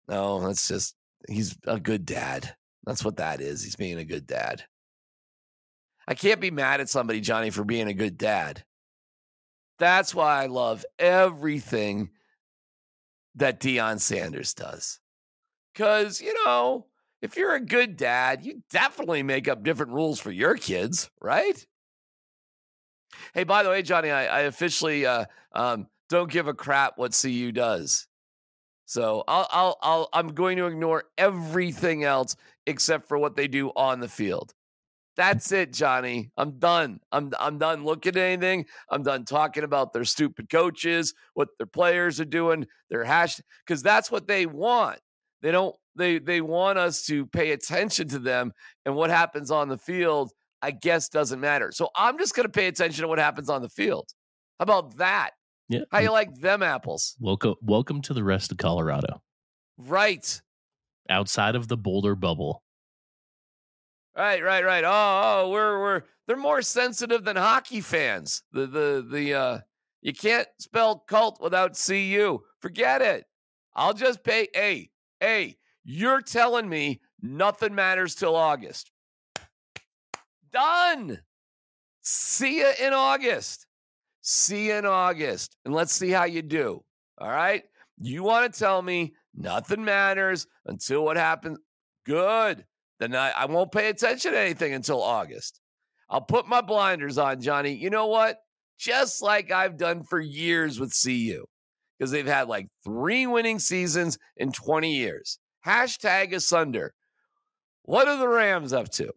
No, 0.08 0.40
that's 0.46 0.68
just 0.68 0.96
he's 1.30 1.58
a 1.66 1.80
good 1.80 2.06
dad. 2.06 2.56
That's 2.86 3.06
what 3.06 3.18
that 3.18 3.42
is. 3.42 3.63
He's 3.63 3.75
being 3.75 4.00
a 4.00 4.06
good 4.06 4.25
dad. 4.25 4.63
I 6.08 6.13
can't 6.13 6.41
be 6.41 6.51
mad 6.51 6.81
at 6.81 6.89
somebody, 6.89 7.22
Johnny, 7.22 7.50
for 7.50 7.63
being 7.63 7.88
a 7.88 7.93
good 7.93 8.17
dad. 8.17 8.63
That's 9.79 10.13
why 10.13 10.43
I 10.43 10.48
love 10.48 10.86
everything 11.00 12.10
that 13.36 13.60
Deion 13.60 14.00
Sanders 14.00 14.53
does. 14.53 15.00
Because, 15.74 16.22
you 16.22 16.34
know, 16.46 16.88
if 17.22 17.38
you're 17.38 17.55
a 17.55 17.60
good 17.60 17.98
dad, 17.98 18.46
you 18.46 18.62
definitely 18.72 19.24
make 19.24 19.48
up 19.48 19.63
different 19.63 19.93
rules 19.93 20.20
for 20.20 20.31
your 20.31 20.55
kids, 20.55 21.10
right? 21.22 21.65
Hey, 23.34 23.43
by 23.43 23.63
the 23.63 23.70
way, 23.70 23.81
Johnny, 23.81 24.10
I, 24.10 24.25
I 24.25 24.39
officially 24.41 25.05
uh, 25.05 25.25
um, 25.53 25.88
don't 26.10 26.31
give 26.31 26.48
a 26.48 26.53
crap 26.53 26.98
what 26.98 27.17
CU 27.20 27.51
does. 27.51 28.08
So 28.86 29.24
I'll, 29.27 29.48
I'll, 29.51 29.77
I'll, 29.81 30.10
I'm 30.13 30.29
going 30.29 30.58
to 30.58 30.65
ignore 30.65 31.05
everything 31.17 32.03
else 32.03 32.36
except 32.65 33.08
for 33.08 33.17
what 33.17 33.36
they 33.36 33.48
do 33.48 33.70
on 33.70 34.00
the 34.00 34.10
field. 34.10 34.53
That's 35.22 35.51
it, 35.51 35.72
Johnny. 35.72 36.32
I'm 36.36 36.58
done. 36.58 37.00
I'm, 37.12 37.32
I'm 37.40 37.60
done 37.60 37.84
looking 37.84 38.13
at 38.13 38.18
anything. 38.18 38.66
I'm 38.90 39.04
done 39.04 39.24
talking 39.24 39.63
about 39.63 39.94
their 39.94 40.04
stupid 40.04 40.50
coaches, 40.50 41.13
what 41.36 41.50
their 41.60 41.68
players 41.68 42.20
are 42.20 42.25
doing, 42.25 42.66
their 42.90 43.04
hash, 43.04 43.40
because 43.63 43.84
that's 43.84 44.10
what 44.10 44.28
they 44.28 44.48
want. 44.48 44.98
They 45.44 45.51
don't. 45.51 45.75
They 45.96 46.18
they 46.18 46.42
want 46.42 46.80
us 46.80 47.06
to 47.06 47.28
pay 47.28 47.51
attention 47.51 48.08
to 48.08 48.18
them, 48.20 48.51
and 48.84 48.96
what 48.96 49.12
happens 49.12 49.51
on 49.51 49.70
the 49.70 49.78
field, 49.78 50.32
I 50.63 50.72
guess, 50.72 51.08
doesn't 51.08 51.40
matter. 51.40 51.72
So 51.72 51.90
I'm 51.96 52.18
just 52.18 52.36
going 52.36 52.48
to 52.48 52.51
pay 52.51 52.66
attention 52.66 53.04
to 53.04 53.08
what 53.08 53.20
happens 53.20 53.48
on 53.48 53.62
the 53.62 53.70
field. 53.70 54.10
How 54.58 54.63
about 54.63 54.98
that? 54.98 55.32
yeah. 55.70 55.82
How 55.92 56.00
you 56.00 56.10
like 56.12 56.34
them 56.34 56.63
apples? 56.63 57.16
welcome, 57.20 57.54
welcome 57.62 58.01
to 58.04 58.16
the 58.16 58.24
rest 58.24 58.51
of 58.51 58.58
Colorado, 58.58 59.22
Right. 59.78 60.42
outside 61.12 61.56
of 61.56 61.68
the 61.68 61.78
Boulder 61.78 62.16
bubble. 62.16 62.63
Right, 64.15 64.44
right, 64.44 64.65
right. 64.65 64.84
Oh, 64.84 64.89
oh, 65.46 65.50
we're 65.51 65.80
we're 65.80 66.01
they're 66.27 66.36
more 66.36 66.62
sensitive 66.62 67.24
than 67.24 67.38
hockey 67.38 67.80
fans. 67.80 68.44
The 68.51 68.68
the 68.68 69.08
the 69.10 69.34
uh 69.34 69.60
you 70.01 70.13
can't 70.13 70.48
spell 70.60 71.03
cult 71.08 71.39
without 71.41 71.80
CU. 71.80 72.39
Forget 72.60 73.01
it. 73.01 73.25
I'll 73.74 73.94
just 73.94 74.24
pay 74.24 74.50
hey, 74.53 74.89
hey, 75.22 75.58
you're 75.86 76.22
telling 76.22 76.68
me 76.68 77.00
nothing 77.22 77.74
matters 77.74 78.15
till 78.15 78.36
August. 78.36 78.91
Done. 80.51 81.20
See 82.01 82.58
you 82.58 82.72
in 82.82 82.91
August. 82.91 83.65
See 84.22 84.68
you 84.68 84.74
in 84.74 84.86
August. 84.86 85.56
And 85.63 85.74
let's 85.74 85.94
see 85.94 86.10
how 86.10 86.25
you 86.25 86.41
do. 86.41 86.84
All 87.18 87.30
right. 87.30 87.63
You 87.98 88.24
want 88.24 88.51
to 88.51 88.60
tell 88.60 88.82
me 88.82 89.13
nothing 89.34 89.86
matters 89.86 90.48
until 90.65 91.06
what 91.06 91.15
happens? 91.15 91.60
Good 92.06 92.65
then 93.01 93.15
I, 93.15 93.31
I 93.31 93.46
won't 93.46 93.72
pay 93.72 93.89
attention 93.89 94.34
to 94.34 94.39
anything 94.39 94.74
until 94.74 95.01
August. 95.01 95.60
I'll 96.10 96.22
put 96.22 96.48
my 96.48 96.62
blinders 96.62 97.17
on, 97.17 97.41
Johnny. 97.41 97.72
You 97.72 97.89
know 97.89 98.08
what? 98.08 98.38
Just 98.77 99.22
like 99.22 99.51
I've 99.51 99.77
done 99.77 100.03
for 100.03 100.20
years 100.20 100.79
with 100.79 100.93
CU, 101.01 101.46
because 101.98 102.12
they've 102.12 102.27
had 102.27 102.48
like 102.48 102.67
three 102.84 103.25
winning 103.25 103.60
seasons 103.60 104.20
in 104.38 104.51
20 104.51 104.93
years. 104.93 105.39
Hashtag 105.65 106.34
asunder. 106.34 106.93
What 107.84 108.08
are 108.08 108.17
the 108.17 108.27
Rams 108.27 108.74
up 108.74 108.89
to? 108.91 109.12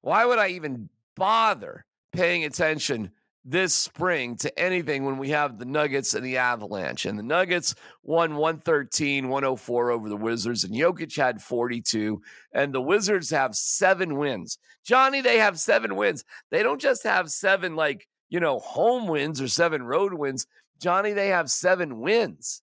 Why 0.00 0.24
would 0.24 0.38
I 0.38 0.48
even 0.48 0.88
bother 1.16 1.84
paying 2.12 2.44
attention 2.44 3.10
this 3.50 3.74
spring 3.74 4.36
to 4.36 4.58
anything 4.58 5.04
when 5.04 5.18
we 5.18 5.30
have 5.30 5.58
the 5.58 5.64
Nuggets 5.64 6.14
and 6.14 6.24
the 6.24 6.36
Avalanche. 6.36 7.04
And 7.04 7.18
the 7.18 7.24
Nuggets 7.24 7.74
won 8.04 8.36
113, 8.36 9.28
104 9.28 9.90
over 9.90 10.08
the 10.08 10.16
Wizards, 10.16 10.62
and 10.62 10.74
Jokic 10.74 11.16
had 11.16 11.42
42. 11.42 12.22
And 12.52 12.72
the 12.72 12.80
Wizards 12.80 13.28
have 13.30 13.56
seven 13.56 14.16
wins. 14.16 14.58
Johnny, 14.84 15.20
they 15.20 15.38
have 15.38 15.58
seven 15.58 15.96
wins. 15.96 16.24
They 16.50 16.62
don't 16.62 16.80
just 16.80 17.02
have 17.02 17.30
seven, 17.30 17.74
like, 17.74 18.06
you 18.28 18.38
know, 18.38 18.60
home 18.60 19.08
wins 19.08 19.40
or 19.40 19.48
seven 19.48 19.82
road 19.82 20.14
wins. 20.14 20.46
Johnny, 20.80 21.12
they 21.12 21.28
have 21.28 21.50
seven 21.50 21.98
wins. 22.00 22.62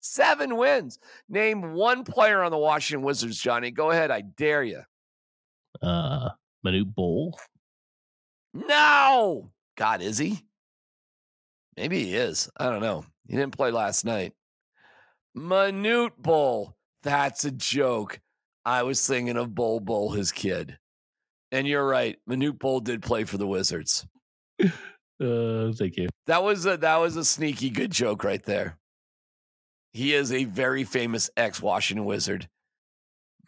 Seven 0.00 0.56
wins. 0.56 0.98
Name 1.28 1.72
one 1.72 2.04
player 2.04 2.42
on 2.42 2.50
the 2.50 2.58
Washington 2.58 3.04
Wizards, 3.04 3.40
Johnny. 3.40 3.70
Go 3.70 3.90
ahead. 3.90 4.10
I 4.10 4.20
dare 4.20 4.62
you. 4.62 4.82
Uh, 5.80 6.28
Manute 6.64 6.94
Bol. 6.94 7.38
No. 8.52 9.50
God, 9.78 10.02
is 10.02 10.18
he? 10.18 10.42
Maybe 11.76 12.02
he 12.02 12.16
is. 12.16 12.50
I 12.56 12.68
don't 12.68 12.82
know. 12.82 13.04
He 13.28 13.36
didn't 13.36 13.56
play 13.56 13.70
last 13.70 14.04
night. 14.04 14.32
Manute 15.36 16.18
Bol. 16.18 16.74
That's 17.04 17.44
a 17.44 17.52
joke. 17.52 18.20
I 18.64 18.82
was 18.82 19.06
thinking 19.06 19.36
of 19.36 19.54
Bol 19.54 19.78
Bol, 19.78 20.10
his 20.10 20.32
kid. 20.32 20.76
And 21.52 21.66
you're 21.66 21.86
right. 21.86 22.18
Manute 22.28 22.58
Bol 22.58 22.80
did 22.80 23.02
play 23.02 23.22
for 23.22 23.38
the 23.38 23.46
Wizards. 23.46 24.04
Uh, 24.60 25.72
thank 25.72 25.96
you. 25.96 26.08
That 26.26 26.42
was 26.42 26.66
a 26.66 26.76
that 26.76 26.96
was 26.96 27.16
a 27.16 27.24
sneaky 27.24 27.70
good 27.70 27.90
joke 27.90 28.22
right 28.22 28.44
there. 28.44 28.78
He 29.92 30.14
is 30.14 30.32
a 30.32 30.44
very 30.44 30.84
famous 30.84 31.30
ex 31.36 31.62
Washington 31.62 32.04
Wizard. 32.04 32.48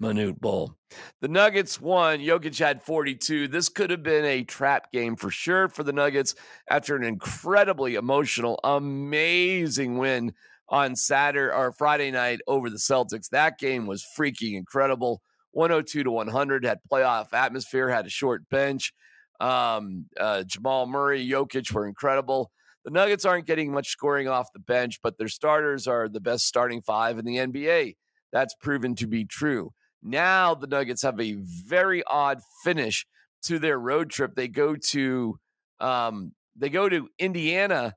Manute 0.01 0.41
Bol. 0.41 0.75
The 1.21 1.29
Nuggets 1.29 1.81
won. 1.81 2.21
Jokic 2.21 2.59
had 2.59 2.83
42. 2.83 3.49
This 3.49 3.69
could 3.69 3.91
have 3.91 4.03
been 4.03 4.25
a 4.25 4.45
trap 4.45 4.91
game 4.93 5.17
for 5.17 5.31
sure 5.31 5.69
for 5.69 5.83
the 5.83 5.93
Nuggets 5.93 6.35
after 6.69 6.97
an 6.97 7.05
incredibly 7.05 7.97
emotional, 7.97 8.59
amazing 8.65 9.99
win 9.99 10.33
on 10.69 10.97
Saturday 10.97 11.53
or 11.53 11.73
Friday 11.73 12.11
night 12.11 12.41
over 12.47 12.71
the 12.71 12.77
Celtics. 12.77 13.29
That 13.31 13.59
game 13.59 13.87
was 13.87 14.07
freaking 14.19 14.57
incredible. 14.57 15.21
102 15.53 16.05
to 16.05 16.11
100, 16.11 16.65
had 16.65 16.79
playoff 16.91 17.33
atmosphere, 17.33 17.89
had 17.89 18.07
a 18.07 18.11
short 18.11 18.49
bench. 18.49 18.95
Um, 19.41 20.07
uh, 20.19 20.45
Jamal 20.45 20.87
Murray, 20.87 21.27
Jokic 21.27 21.73
were 21.73 21.89
incredible. 21.89 22.51
The 22.85 22.91
Nuggets 22.91 23.25
aren't 23.25 23.47
getting 23.47 23.73
much 23.73 23.89
scoring 23.89 24.29
off 24.29 24.53
the 24.53 24.61
bench, 24.61 25.01
but 25.03 25.19
their 25.19 25.29
starters 25.29 25.87
are 25.87 26.09
the 26.09 26.21
best 26.21 26.47
starting 26.47 26.83
five 26.83 27.19
in 27.19 27.25
the 27.25 27.37
NBA. 27.37 27.97
That's 28.33 28.55
proven 28.55 28.95
to 28.97 29.07
be 29.07 29.25
true. 29.25 29.73
Now 30.03 30.55
the 30.55 30.67
Nuggets 30.67 31.03
have 31.03 31.21
a 31.21 31.33
very 31.33 32.03
odd 32.05 32.41
finish 32.65 33.07
to 33.43 33.59
their 33.59 33.79
road 33.79 34.11
trip. 34.11 34.35
They 34.35 34.49
go 34.49 34.77
to 34.77 35.39
um, 35.81 36.33
they 36.57 36.69
go 36.69 36.89
to 36.89 37.09
Indiana 37.19 37.95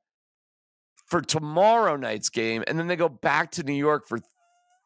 for 1.08 1.22
tomorrow 1.22 1.96
night's 1.96 2.30
game, 2.30 2.64
and 2.68 2.80
then 2.80 2.88
they 2.88 2.96
go 2.96 3.10
back 3.10 3.52
to 3.52 3.64
New 3.64 3.74
York 3.74 4.08
for 4.08 4.20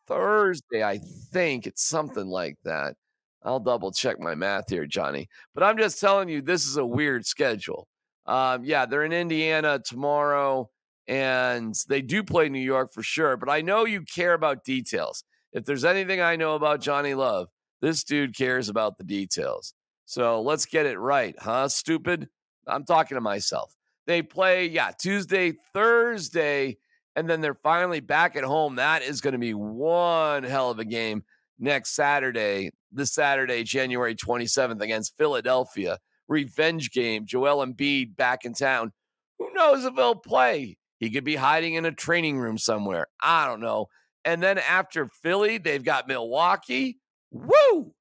Thursday. 0.07 0.83
I 0.83 0.99
think 1.31 1.67
it's 1.67 1.83
something 1.83 2.27
like 2.27 2.57
that. 2.63 2.95
I'll 3.43 3.59
double 3.59 3.91
check 3.91 4.19
my 4.19 4.35
math 4.35 4.69
here, 4.69 4.85
Johnny. 4.85 5.29
But 5.53 5.63
I'm 5.63 5.77
just 5.77 5.99
telling 5.99 6.27
you, 6.27 6.41
this 6.41 6.65
is 6.65 6.77
a 6.77 6.85
weird 6.85 7.25
schedule. 7.25 7.87
Um, 8.25 8.65
yeah, 8.65 8.85
they're 8.85 9.05
in 9.05 9.13
Indiana 9.13 9.79
tomorrow, 9.79 10.69
and 11.07 11.75
they 11.87 12.01
do 12.01 12.23
play 12.23 12.49
New 12.49 12.59
York 12.59 12.91
for 12.91 13.03
sure. 13.03 13.37
But 13.37 13.49
I 13.49 13.61
know 13.61 13.85
you 13.85 14.01
care 14.01 14.33
about 14.33 14.65
details. 14.65 15.23
If 15.57 15.65
there's 15.65 15.85
anything 15.85 16.21
I 16.21 16.35
know 16.35 16.53
about 16.53 16.81
Johnny 16.81 17.15
Love, 17.15 17.47
this 17.81 18.03
dude 18.03 18.37
cares 18.37 18.69
about 18.69 18.99
the 18.99 19.03
details. 19.03 19.73
So 20.05 20.39
let's 20.39 20.67
get 20.67 20.85
it 20.85 20.99
right, 20.99 21.33
huh? 21.39 21.67
Stupid. 21.67 22.29
I'm 22.67 22.85
talking 22.85 23.15
to 23.15 23.21
myself. 23.21 23.73
They 24.05 24.21
play, 24.21 24.67
yeah, 24.67 24.91
Tuesday, 24.91 25.53
Thursday, 25.73 26.77
and 27.15 27.27
then 27.27 27.41
they're 27.41 27.55
finally 27.55 28.01
back 28.01 28.35
at 28.35 28.43
home. 28.43 28.75
That 28.75 29.01
is 29.01 29.19
going 29.19 29.31
to 29.31 29.39
be 29.39 29.55
one 29.55 30.43
hell 30.43 30.69
of 30.69 30.77
a 30.77 30.85
game 30.85 31.23
next 31.57 31.95
Saturday, 31.95 32.69
this 32.91 33.11
Saturday, 33.11 33.63
January 33.63 34.13
27th 34.13 34.81
against 34.81 35.17
Philadelphia. 35.17 35.97
Revenge 36.27 36.91
game. 36.91 37.25
Joel 37.25 37.65
Embiid 37.65 38.15
back 38.15 38.45
in 38.45 38.53
town. 38.53 38.91
Who 39.39 39.51
knows 39.53 39.85
if 39.85 39.95
he'll 39.95 40.13
play? 40.13 40.77
He 40.99 41.09
could 41.09 41.23
be 41.23 41.35
hiding 41.35 41.73
in 41.73 41.85
a 41.85 41.91
training 41.91 42.37
room 42.37 42.59
somewhere. 42.59 43.07
I 43.19 43.47
don't 43.47 43.59
know. 43.61 43.87
And 44.27 44.43
then 44.43 44.57
after 44.57 45.07
Philly, 45.07 45.57
they've 45.57 45.81
got 45.81 46.09
Milwaukee. 46.09 46.99
Woo! 47.31 47.93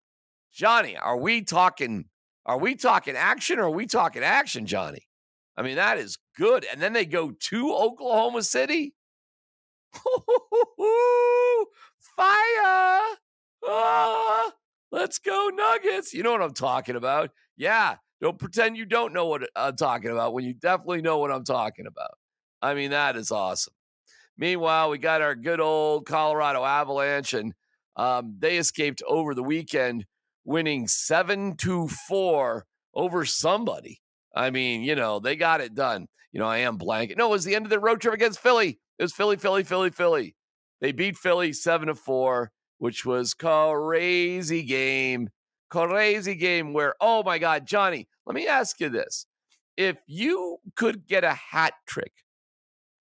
Johnny, 0.53 0.97
are 0.97 1.17
we 1.17 1.43
talking 1.43 2.07
are 2.45 2.59
we 2.59 2.75
talking 2.75 3.15
action 3.15 3.61
or 3.61 3.67
are 3.67 3.71
we 3.71 3.87
talking 3.87 4.25
action, 4.25 4.67
Johnny? 4.67 5.07
I 5.57 5.63
mean, 5.63 5.77
that 5.77 5.99
is 5.99 6.19
good. 6.37 6.67
And 6.71 6.83
then 6.83 6.95
they 6.95 7.07
go 7.07 7.31
to 7.31 7.73
Oklahoma 7.73 8.43
City. 8.43 8.95
Fire! 12.17 13.17
Ah, 13.65 14.53
let's 14.91 15.21
go, 15.21 15.51
Nuggets. 15.55 16.13
You 16.13 16.25
know 16.25 16.33
what 16.33 16.43
I'm 16.43 16.55
talking 16.55 16.97
about. 16.97 17.31
Yeah, 17.57 17.99
don't 18.21 18.39
pretend 18.39 18.77
you 18.77 18.85
don't 18.85 19.13
know 19.13 19.27
what 19.27 19.49
I'm 19.55 19.77
talking 19.77 20.11
about 20.11 20.33
when 20.33 20.45
you 20.45 20.55
definitely 20.55 21.03
know 21.03 21.19
what 21.19 21.31
I'm 21.31 21.45
talking 21.45 21.87
about. 21.87 22.19
I 22.61 22.75
mean, 22.75 22.91
that 22.91 23.15
is 23.17 23.31
awesome. 23.31 23.76
Meanwhile, 24.39 24.91
we 24.91 24.99
got 24.99 25.23
our 25.23 25.35
good 25.35 25.61
old 25.61 26.07
Colorado 26.07 26.65
Avalanche, 26.65 27.33
and 27.35 27.55
um, 27.97 28.37
they 28.39 28.59
escaped 28.59 29.03
over 29.07 29.35
the 29.35 29.43
weekend 29.43 30.05
winning 30.45 30.87
seven 30.89 31.57
to 31.57 31.89
four 31.89 32.67
over 32.95 33.25
somebody. 33.25 34.01
I 34.35 34.51
mean, 34.51 34.83
you 34.83 34.95
know, 34.95 35.19
they 35.19 35.37
got 35.37 35.61
it 35.61 35.75
done. 35.75 36.07
You 36.33 36.41
know, 36.41 36.47
I 36.47 36.59
am 36.59 36.77
blank. 36.77 37.15
No, 37.17 37.29
it 37.29 37.31
was 37.31 37.45
the 37.45 37.55
end 37.55 37.65
of 37.65 37.71
the 37.71 37.81
road 37.81 38.01
trip 38.01 38.13
against 38.13 38.41
Philly. 38.41 38.79
It 38.99 39.03
was 39.03 39.13
Philly, 39.13 39.37
Philly, 39.37 39.65
Philly, 39.65 39.91
Philly. 39.91 40.37
They 40.81 40.93
beat 40.93 41.17
Philly 41.17 41.53
seven 41.55 41.89
to 41.89 41.95
four, 41.95 42.53
which 42.79 43.07
was 43.07 43.33
crazy 43.33 44.63
game. 44.63 45.31
Crazy 45.71 46.35
game 46.35 46.75
where, 46.75 46.95
oh 47.01 47.23
my 47.23 47.39
God, 47.39 47.67
Johnny, 47.67 48.07
let 48.27 48.35
me 48.35 48.47
ask 48.47 48.79
you 48.81 48.89
this. 48.89 49.27
If 49.77 49.97
you 50.07 50.59
could 50.77 51.07
get 51.07 51.25
a 51.25 51.33
hat 51.33 51.75
trick, 51.87 52.13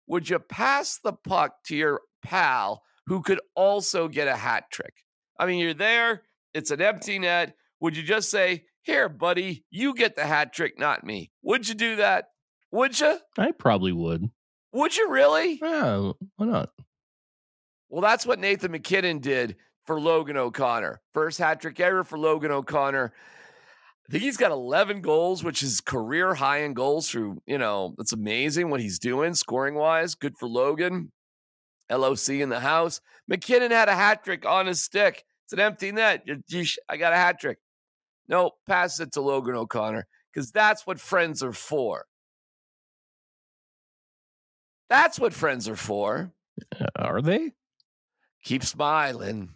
would 0.10 0.30
you 0.30 0.40
pass 0.40 1.00
the 1.02 1.14
puck 1.14 1.64
to 1.68 1.76
your 1.78 2.02
pal 2.22 2.84
who 3.06 3.22
could 3.22 3.40
also 3.56 4.10
get 4.10 4.28
a 4.28 4.36
hat 4.36 4.66
trick? 4.72 4.94
I 5.40 5.46
mean, 5.46 5.60
you're 5.60 5.74
there, 5.74 6.24
it's 6.54 6.72
an 6.72 6.82
empty 6.82 7.20
net. 7.20 7.56
Would 7.80 7.96
you 7.96 8.04
just 8.04 8.30
say, 8.30 8.66
Here, 8.82 9.08
buddy, 9.08 9.64
you 9.70 9.94
get 9.96 10.18
the 10.18 10.26
hat 10.26 10.52
trick, 10.52 10.78
not 10.78 11.06
me? 11.06 11.32
Would 11.44 11.70
you 11.70 11.76
do 11.76 11.96
that? 11.98 12.26
Would 12.72 13.00
you? 13.00 13.18
I 13.38 13.52
probably 13.52 13.94
would. 13.94 14.30
Would 14.74 14.98
you 14.98 15.10
really? 15.10 15.60
Yeah, 15.62 16.12
why 16.36 16.46
not? 16.46 16.72
Well, 17.90 18.02
that's 18.02 18.26
what 18.26 18.40
Nathan 18.40 18.72
MacKinnon 18.72 19.20
did 19.20 19.56
for 19.86 20.00
Logan 20.00 20.38
O'Connor. 20.38 21.02
First 21.14 21.40
hat 21.40 21.62
trick 21.62 21.80
ever 21.80 22.04
for 22.04 22.20
Logan 22.20 22.52
O'Connor. 22.52 23.14
I 24.10 24.12
think 24.14 24.24
he's 24.24 24.38
got 24.38 24.52
11 24.52 25.02
goals, 25.02 25.44
which 25.44 25.62
is 25.62 25.82
career 25.82 26.34
high 26.34 26.64
in 26.64 26.74
goals 26.74 27.08
through, 27.08 27.44
you 27.46 27.60
know, 27.60 27.94
that's 27.96 28.12
amazing 28.12 28.72
what 28.72 28.82
he's 28.82 28.98
doing 28.98 29.36
scoring 29.36 29.76
wise. 29.76 30.16
Good 30.16 30.36
for 30.36 30.48
Logan. 30.48 31.12
LOC 31.92 32.30
in 32.30 32.50
the 32.50 32.60
house. 32.60 33.02
MacKinnon 33.28 33.70
had 33.70 33.88
a 33.88 33.94
hat 33.94 34.24
trick 34.24 34.48
on 34.48 34.66
his 34.66 34.82
stick. 34.82 35.24
It's 35.46 35.54
an 35.54 35.60
empty 35.60 35.92
net. 35.92 36.26
I 36.90 36.98
got 36.98 37.14
a 37.14 37.18
hat 37.18 37.40
trick. 37.40 37.60
No, 38.28 38.52
pass 38.68 39.00
it 39.00 39.12
to 39.14 39.22
Logan 39.22 39.56
O'Connor 39.56 40.08
because 40.34 40.52
that's 40.52 40.88
what 40.88 41.00
friends 41.00 41.44
are 41.44 41.54
for. 41.54 42.06
That's 44.90 45.20
what 45.20 45.34
friends 45.34 45.68
are 45.68 45.76
for. 45.76 46.32
Uh, 46.80 46.86
are 46.96 47.22
they? 47.22 47.52
Keep 48.44 48.64
smiling. 48.64 49.50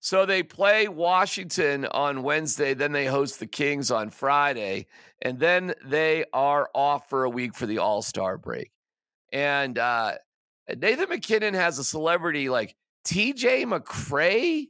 So 0.00 0.26
they 0.26 0.42
play 0.42 0.88
Washington 0.88 1.86
on 1.86 2.22
Wednesday, 2.22 2.74
then 2.74 2.92
they 2.92 3.06
host 3.06 3.40
the 3.40 3.46
Kings 3.46 3.90
on 3.90 4.10
Friday, 4.10 4.86
and 5.20 5.40
then 5.40 5.74
they 5.84 6.24
are 6.32 6.70
off 6.74 7.08
for 7.08 7.24
a 7.24 7.30
week 7.30 7.54
for 7.54 7.66
the 7.66 7.78
All 7.78 8.02
Star 8.02 8.38
break. 8.38 8.70
And 9.32 9.76
uh, 9.76 10.14
Nathan 10.76 11.08
MacKinnon 11.08 11.54
has 11.54 11.78
a 11.78 11.84
celebrity 11.84 12.48
like 12.48 12.76
TJ 13.06 13.64
McCray, 13.64 14.68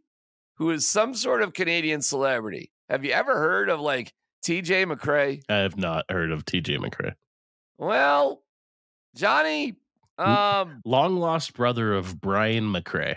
who 0.56 0.70
is 0.70 0.88
some 0.88 1.14
sort 1.14 1.42
of 1.42 1.52
Canadian 1.52 2.00
celebrity. 2.02 2.72
Have 2.88 3.04
you 3.04 3.12
ever 3.12 3.36
heard 3.36 3.68
of 3.68 3.80
like 3.80 4.12
TJ 4.44 4.90
McCray? 4.90 5.42
I 5.48 5.56
have 5.58 5.76
not 5.76 6.06
heard 6.10 6.32
of 6.32 6.44
TJ 6.44 6.78
McCray. 6.78 7.14
Well, 7.76 8.42
Johnny, 9.14 9.76
um, 10.18 10.80
long 10.84 11.16
lost 11.16 11.54
brother 11.54 11.94
of 11.94 12.20
Brian 12.20 12.64
McCray. 12.64 13.16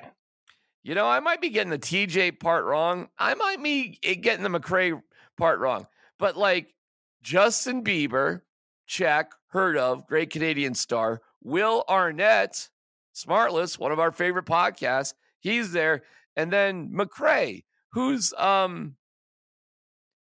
You 0.84 0.96
know, 0.96 1.08
I 1.08 1.20
might 1.20 1.42
be 1.42 1.50
getting 1.50 1.70
the 1.70 1.80
TJ 1.80 2.40
part 2.40 2.66
wrong. 2.66 3.10
I 3.18 3.36
might 3.36 3.62
be 3.62 4.00
eh, 4.04 4.16
getting 4.16 4.44
the 4.44 4.50
McCray 4.50 5.00
part 5.38 5.60
wrong. 5.60 5.86
But 6.18 6.38
like 6.38 6.74
Justin 7.22 7.84
Bieber, 7.84 8.42
check, 8.88 9.32
heard 9.48 9.78
of, 9.78 10.08
great 10.08 10.32
Canadian 10.32 10.74
star. 10.74 11.22
Will 11.44 11.84
Arnett, 11.88 12.70
Smartless, 13.16 13.78
one 13.78 13.92
of 13.92 14.00
our 14.00 14.12
favorite 14.12 14.46
podcasts, 14.46 15.14
he's 15.40 15.72
there. 15.72 16.04
And 16.36 16.52
then 16.52 16.90
McCray, 16.90 17.64
who's 17.92 18.34
um 18.34 18.96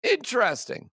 interesting. 0.02 0.90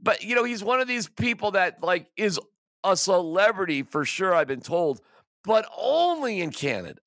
But 0.00 0.22
you 0.22 0.34
know, 0.34 0.44
he's 0.44 0.64
one 0.64 0.80
of 0.80 0.88
these 0.88 1.08
people 1.08 1.52
that 1.52 1.82
like 1.82 2.10
is 2.16 2.38
a 2.84 2.96
celebrity 2.96 3.82
for 3.82 4.04
sure, 4.04 4.34
I've 4.34 4.48
been 4.48 4.60
told, 4.60 5.00
but 5.44 5.66
only 5.76 6.40
in 6.40 6.50
Canada. 6.50 7.00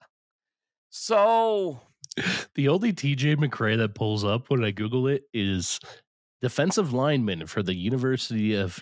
So 0.89 1.81
the 2.55 2.67
only 2.67 2.93
TJ 2.93 3.37
McCray 3.37 3.77
that 3.77 3.95
pulls 3.95 4.23
up 4.23 4.49
when 4.49 4.63
I 4.63 4.71
Google 4.71 5.07
it 5.07 5.23
is 5.33 5.79
defensive 6.41 6.93
lineman 6.93 7.45
for 7.45 7.61
the 7.61 7.75
University 7.75 8.55
of 8.55 8.79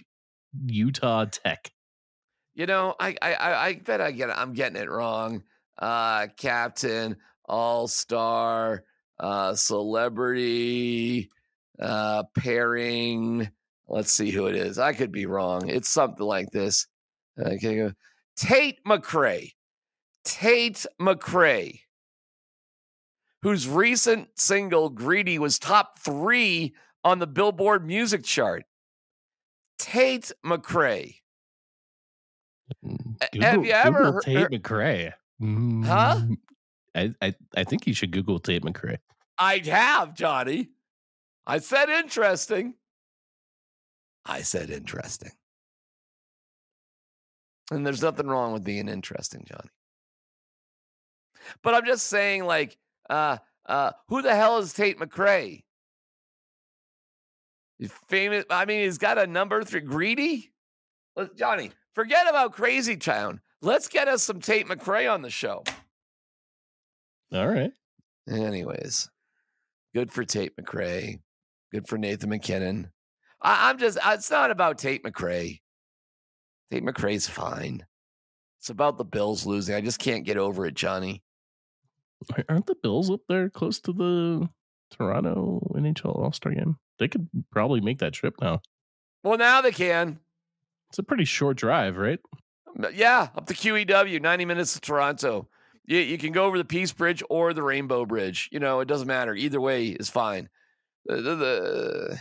Utah 0.66 1.26
Tech. 1.26 1.72
You 2.56 2.66
know, 2.66 2.96
I 3.00 3.16
I 3.22 3.36
I 3.54 3.74
bet 3.76 4.02
I 4.02 4.12
get 4.12 4.30
I'm 4.30 4.54
getting 4.54 4.82
it 4.82 4.90
wrong. 4.90 5.44
Uh 5.78 6.28
captain, 6.38 7.18
all-star, 7.46 8.84
uh 9.20 9.54
celebrity, 9.54 11.30
uh 11.80 12.24
pairing. 12.36 13.50
Let's 13.88 14.12
see 14.12 14.32
who 14.32 14.48
it 14.48 14.56
is. 14.56 14.80
I 14.80 14.94
could 14.94 15.12
be 15.12 15.26
wrong. 15.26 15.70
It's 15.70 15.90
something 15.90 16.26
like 16.26 16.52
this. 16.52 16.88
Okay. 17.40 17.92
Tate 18.36 18.84
McRae. 18.84 19.52
Tate 20.26 20.86
McRae 21.00 21.82
whose 23.42 23.68
recent 23.68 24.30
single 24.36 24.90
Greedy 24.90 25.40
was 25.40 25.60
top 25.60 26.00
three 26.00 26.74
on 27.04 27.20
the 27.20 27.28
Billboard 27.28 27.86
music 27.86 28.24
chart. 28.24 28.66
Tate 29.80 30.32
McRae. 30.46 31.16
Google, 32.84 33.42
Have 33.42 33.66
you 33.66 33.72
ever 33.72 34.04
Google 34.06 34.22
Tate 34.22 34.38
heard, 34.38 34.52
McRae? 34.52 35.14
Huh? 35.40 36.22
Mm, 36.22 36.38
I, 36.96 37.14
I 37.22 37.36
I 37.56 37.64
think 37.64 37.86
you 37.86 37.94
should 37.94 38.12
Google 38.12 38.40
Tate 38.40 38.64
McRae. 38.64 38.98
I 39.38 39.60
have, 39.60 40.16
Johnny. 40.16 40.70
I 41.46 41.60
said 41.60 41.90
interesting. 41.90 42.74
I 44.26 44.42
said 44.42 44.70
interesting. 44.70 45.32
And 47.72 47.86
there's 47.86 48.02
nothing 48.02 48.28
wrong 48.28 48.54
with 48.54 48.64
being 48.64 48.90
interesting, 48.90 49.46
Johnny. 49.48 49.70
But 51.62 51.76
I'm 51.76 51.86
just 51.86 52.08
saying, 52.08 52.46
like, 52.46 52.78
uh, 53.10 53.38
uh, 53.66 53.92
who 54.08 54.22
the 54.22 54.36
hell 54.36 54.58
is 54.60 54.74
Tate 54.74 55.00
McRae? 55.00 55.64
He's 57.80 57.92
famous. 58.08 58.46
I 58.50 58.66
mean, 58.66 58.82
he's 58.82 58.98
got 58.98 59.18
a 59.18 59.28
number 59.28 59.64
three. 59.64 59.82
Greedy? 59.82 60.52
Let's, 61.16 61.34
Johnny, 61.36 61.72
forget 61.94 62.28
about 62.28 62.54
Crazy 62.54 62.98
Town. 62.98 63.42
Let's 63.62 63.88
get 63.88 64.08
us 64.08 64.24
some 64.24 64.40
Tate 64.40 64.68
McRae 64.68 65.12
on 65.12 65.22
the 65.22 65.30
show. 65.30 65.64
All 67.34 67.48
right. 67.48 67.72
Anyways, 68.30 69.10
good 69.94 70.12
for 70.12 70.24
Tate 70.24 70.56
McRae. 70.58 71.20
Good 71.72 71.88
for 71.88 71.98
Nathan 71.98 72.30
MacKinnon. 72.30 72.92
I, 73.42 73.70
I'm 73.70 73.78
just, 73.78 73.98
it's 74.06 74.32
not 74.32 74.52
about 74.52 74.78
Tate 74.78 75.04
McRae. 75.04 75.60
Tate 76.72 76.84
McRae's 76.84 77.28
fine. 77.28 77.86
It's 78.60 78.70
about 78.70 78.98
the 78.98 79.06
Bills 79.06 79.46
losing. 79.46 79.76
I 79.76 79.82
just 79.82 80.00
can't 80.00 80.26
get 80.26 80.38
over 80.38 80.66
it, 80.66 80.74
Johnny. 80.74 81.24
Aren't 82.50 82.66
the 82.66 82.76
Bills 82.76 83.10
up 83.10 83.22
there 83.28 83.50
close 83.50 83.80
to 83.82 83.94
the 83.94 84.50
Toronto 84.92 85.62
NHL 85.76 86.18
All 86.18 86.32
Star 86.32 86.54
game? 86.54 86.78
They 87.00 87.08
could 87.08 87.28
probably 87.52 87.82
make 87.82 88.00
that 88.00 88.14
trip 88.14 88.36
now. 88.42 88.62
Well, 89.24 89.38
now 89.38 89.62
they 89.62 89.72
can. 89.72 90.20
It's 90.90 91.00
a 91.00 91.04
pretty 91.04 91.26
short 91.26 91.58
drive, 91.58 91.98
right? 91.98 92.20
Yeah, 92.94 93.30
up 93.36 93.48
to 93.48 93.54
QEW, 93.54 94.22
90 94.22 94.46
minutes 94.46 94.74
to 94.74 94.82
Toronto. 94.82 95.48
You, 95.86 96.00
you 96.00 96.18
can 96.18 96.32
go 96.32 96.46
over 96.46 96.58
the 96.58 96.66
Peace 96.66 96.94
Bridge 96.94 97.24
or 97.30 97.54
the 97.54 97.64
Rainbow 97.64 98.06
Bridge. 98.06 98.50
You 98.52 98.60
know, 98.60 98.80
it 98.80 98.88
doesn't 98.88 99.08
matter. 99.08 99.34
Either 99.34 99.60
way 99.60 99.88
is 99.88 100.10
fine. 100.10 100.50
The, 101.06 101.16
the, 101.22 101.36
the 101.36 102.20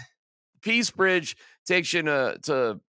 Peace 0.62 0.90
Bridge 0.90 1.36
takes 1.66 1.92
you 1.92 2.02
to, 2.02 2.38
to 2.44 2.80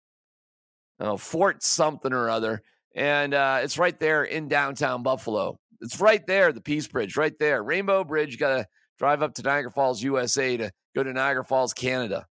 oh, 1.00 1.18
Fort 1.18 1.64
something 1.64 2.14
or 2.14 2.30
other, 2.30 2.62
and 2.96 3.34
uh, 3.34 3.60
it's 3.62 3.78
right 3.78 4.00
there 4.00 4.24
in 4.24 4.48
downtown 4.48 5.04
Buffalo. 5.04 5.60
It's 5.82 6.00
right 6.00 6.26
there, 6.26 6.52
the 6.52 6.62
Peace 6.62 6.88
Bridge, 6.88 7.18
right 7.18 7.38
there, 7.40 7.64
Rainbow 7.64 8.04
Bridge. 8.04 8.32
You 8.32 8.38
got 8.38 8.58
to 8.58 8.68
drive 8.98 9.22
up 9.22 9.36
to 9.36 9.42
Niagara 9.44 9.72
Falls, 9.72 10.02
USA, 10.02 10.58
to 10.58 10.72
go 10.96 11.04
to 11.04 11.14
Niagara 11.14 11.44
Falls, 11.44 11.74
Canada. 11.74 12.26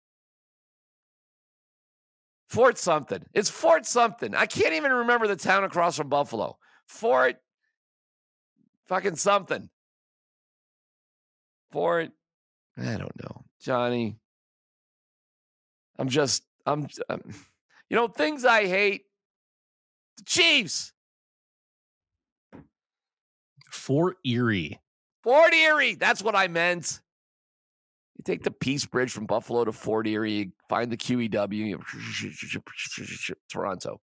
Fort 2.49 2.79
something. 2.79 3.25
It's 3.35 3.51
Fort 3.51 3.85
something. 3.85 4.35
I 4.35 4.47
can't 4.47 4.75
even 4.75 4.93
remember 4.93 5.27
the 5.27 5.37
town 5.37 5.65
across 5.65 5.97
from 5.97 6.09
Buffalo. 6.09 6.57
Fort 6.87 7.37
fucking 8.87 9.17
something. 9.17 9.69
Fort. 11.73 12.11
I 12.79 12.97
don't 12.97 13.23
know, 13.23 13.45
Johnny. 13.61 14.17
I'm 15.99 16.09
just. 16.09 16.45
I'm. 16.67 16.87
I'm 17.09 17.23
you 17.91 17.97
know 17.97 18.09
things 18.09 18.45
I 18.45 18.67
hate. 18.67 19.03
The 20.19 20.25
Chiefs. 20.25 20.93
Fort 23.75 24.17
Erie. 24.25 24.81
Fort 25.23 25.53
Erie. 25.53 25.95
That's 25.95 26.23
what 26.23 26.35
I 26.37 26.49
meant. 26.49 27.01
You 28.17 28.23
take 28.25 28.45
the 28.45 28.51
Peace 28.51 28.87
Bridge 28.87 29.13
from 29.13 29.27
Buffalo 29.27 29.65
to 29.65 29.73
Fort 29.73 30.07
Erie, 30.07 30.53
find 30.69 30.91
the 30.91 30.97
QEW, 30.97 31.81
Toronto. 33.51 34.01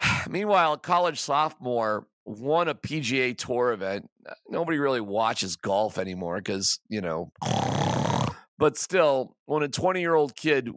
Meanwhile, 0.28 0.78
college 0.78 1.20
sophomore 1.20 2.06
won 2.24 2.68
a 2.68 2.74
PGA 2.74 3.36
Tour 3.36 3.72
event. 3.72 4.08
Nobody 4.48 4.78
really 4.78 5.00
watches 5.00 5.56
golf 5.56 5.98
anymore 5.98 6.36
because, 6.36 6.78
you 6.88 7.00
know, 7.00 7.32
but 8.58 8.78
still, 8.78 9.36
when 9.46 9.64
a 9.64 9.68
20 9.68 10.00
year 10.00 10.14
old 10.14 10.36
kid, 10.36 10.70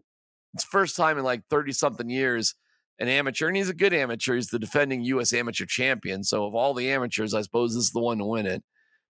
it's 0.55 0.63
first 0.63 0.95
time 0.97 1.19
in 1.19 1.23
like 1.23 1.43
30 1.49 1.73
something 1.73 2.09
years, 2.09 2.55
an 2.99 3.07
amateur, 3.07 3.47
and 3.47 3.57
he's 3.57 3.69
a 3.69 3.73
good 3.73 3.93
amateur. 3.93 4.35
He's 4.35 4.47
the 4.47 4.59
defending 4.59 5.01
U.S. 5.03 5.33
amateur 5.33 5.65
champion. 5.65 6.23
So, 6.23 6.45
of 6.45 6.55
all 6.55 6.73
the 6.73 6.89
amateurs, 6.89 7.33
I 7.33 7.41
suppose 7.41 7.73
this 7.73 7.85
is 7.85 7.91
the 7.91 7.99
one 7.99 8.19
to 8.19 8.25
win 8.25 8.45
it. 8.45 8.63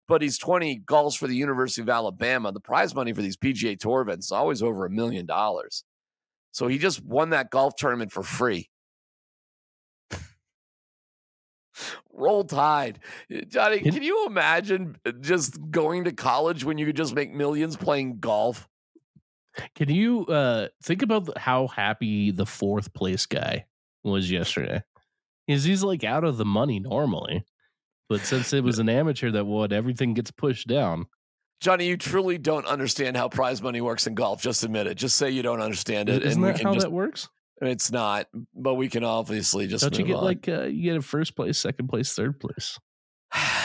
But 0.08 0.22
he's 0.22 0.38
20 0.38 0.82
golfs 0.86 1.18
for 1.18 1.28
the 1.28 1.36
University 1.36 1.82
of 1.82 1.90
Alabama. 1.90 2.52
The 2.52 2.60
prize 2.60 2.94
money 2.94 3.12
for 3.14 3.24
these 3.24 3.38
PGA 3.38 3.78
Tour 3.78 4.02
events 4.02 4.28
is 4.28 4.32
always 4.32 4.62
over 4.62 4.86
a 4.86 4.90
million 4.90 5.26
dollars. 5.26 5.84
So, 6.52 6.68
he 6.68 6.78
just 6.78 7.04
won 7.04 7.32
that 7.32 7.52
golf 7.52 7.76
tournament 7.76 8.12
for 8.12 8.24
free. 8.24 8.70
Roll 12.14 12.44
Tide. 12.44 13.00
Johnny, 13.48 13.80
can 13.80 14.02
you 14.02 14.26
imagine 14.26 14.98
just 15.22 15.60
going 15.70 16.06
to 16.06 16.12
college 16.12 16.64
when 16.64 16.78
you 16.78 16.88
could 16.88 16.98
just 16.98 17.14
make 17.14 17.34
millions 17.34 17.76
playing 17.76 18.20
golf? 18.20 18.68
Can 19.76 19.90
you 19.90 20.26
uh, 20.26 20.68
think 20.84 21.02
about 21.02 21.38
how 21.38 21.68
happy 21.68 22.32
the 22.32 22.46
fourth 22.46 22.94
place 22.94 23.26
guy 23.26 23.66
was 24.12 24.32
yesterday? 24.32 24.82
Is 25.48 25.64
he's 25.64 25.84
like 25.84 26.04
out 26.04 26.24
of 26.24 26.38
the 26.38 26.46
money 26.46 26.80
normally, 26.80 27.46
but 28.10 28.22
since 28.22 28.54
it 28.54 28.64
was 28.64 28.80
an 28.80 28.90
amateur 28.90 29.32
that 29.32 29.46
won, 29.46 29.72
everything 29.72 30.14
gets 30.14 30.32
pushed 30.32 30.68
down. 30.68 31.06
Johnny, 31.62 31.88
you 31.88 31.98
truly 31.98 32.38
don't 32.38 32.66
understand 32.66 33.16
how 33.16 33.30
prize 33.30 33.62
money 33.62 33.82
works 33.82 34.08
in 34.08 34.16
golf. 34.16 34.42
Just 34.42 34.64
admit 34.64 34.88
it. 34.88 34.96
Just 34.96 35.16
say 35.16 35.30
you 35.30 35.42
don't 35.42 35.62
understand 35.62 36.10
it. 36.10 36.24
Isn't 36.24 36.42
that 36.42 36.62
how 36.62 36.74
just, 36.74 36.86
that 36.86 36.92
works? 36.92 37.30
It's 37.62 37.92
not, 37.92 38.28
but 38.54 38.76
we 38.76 38.90
can 38.90 39.04
obviously 39.04 39.68
just. 39.68 39.84
Don't 39.84 39.98
you 39.98 40.06
get 40.06 40.18
on. 40.18 40.24
like 40.24 40.50
uh, 40.50 40.64
you 40.64 40.84
get 40.84 40.98
a 40.98 41.02
first 41.02 41.36
place, 41.36 41.58
second 41.58 41.88
place, 41.88 42.14
third 42.14 42.40
place? 42.40 42.78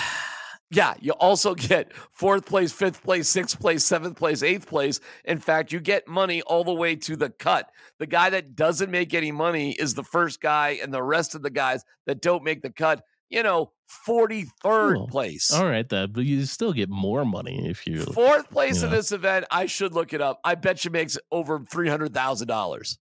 yeah, 0.70 0.94
you 1.00 1.12
also 1.12 1.54
get 1.54 1.92
fourth 2.12 2.46
place, 2.46 2.72
fifth 2.72 3.02
place, 3.02 3.28
sixth 3.28 3.58
place, 3.58 3.84
seventh 3.84 4.16
place, 4.16 4.42
eighth 4.42 4.66
place. 4.66 5.00
In 5.24 5.38
fact, 5.38 5.72
you 5.72 5.80
get 5.80 6.06
money 6.06 6.42
all 6.42 6.64
the 6.64 6.72
way 6.72 6.96
to 6.96 7.16
the 7.16 7.30
cut. 7.30 7.70
The 7.98 8.06
guy 8.06 8.30
that 8.30 8.54
doesn't 8.54 8.90
make 8.90 9.12
any 9.12 9.32
money 9.32 9.72
is 9.72 9.94
the 9.94 10.04
first 10.04 10.40
guy, 10.40 10.78
and 10.82 10.94
the 10.94 11.02
rest 11.02 11.34
of 11.34 11.42
the 11.42 11.50
guys 11.50 11.84
that 12.06 12.22
don't 12.22 12.44
make 12.44 12.62
the 12.62 12.70
cut, 12.70 13.02
you 13.28 13.42
know, 13.42 13.72
43rd 14.06 15.08
place. 15.08 15.52
All 15.52 15.66
right, 15.66 15.88
that 15.88 16.12
but 16.12 16.24
you 16.24 16.44
still 16.44 16.72
get 16.72 16.88
more 16.88 17.24
money 17.24 17.68
if 17.68 17.86
you 17.86 18.02
fourth 18.02 18.48
place 18.50 18.82
in 18.82 18.90
this 18.90 19.10
event. 19.10 19.46
I 19.50 19.66
should 19.66 19.94
look 19.94 20.12
it 20.12 20.20
up. 20.20 20.38
I 20.44 20.54
bet 20.54 20.84
you 20.84 20.92
makes 20.92 21.18
over 21.32 21.60
three 21.60 21.88
hundred 21.88 22.14
thousand 22.14 22.46
dollars. 22.46 22.98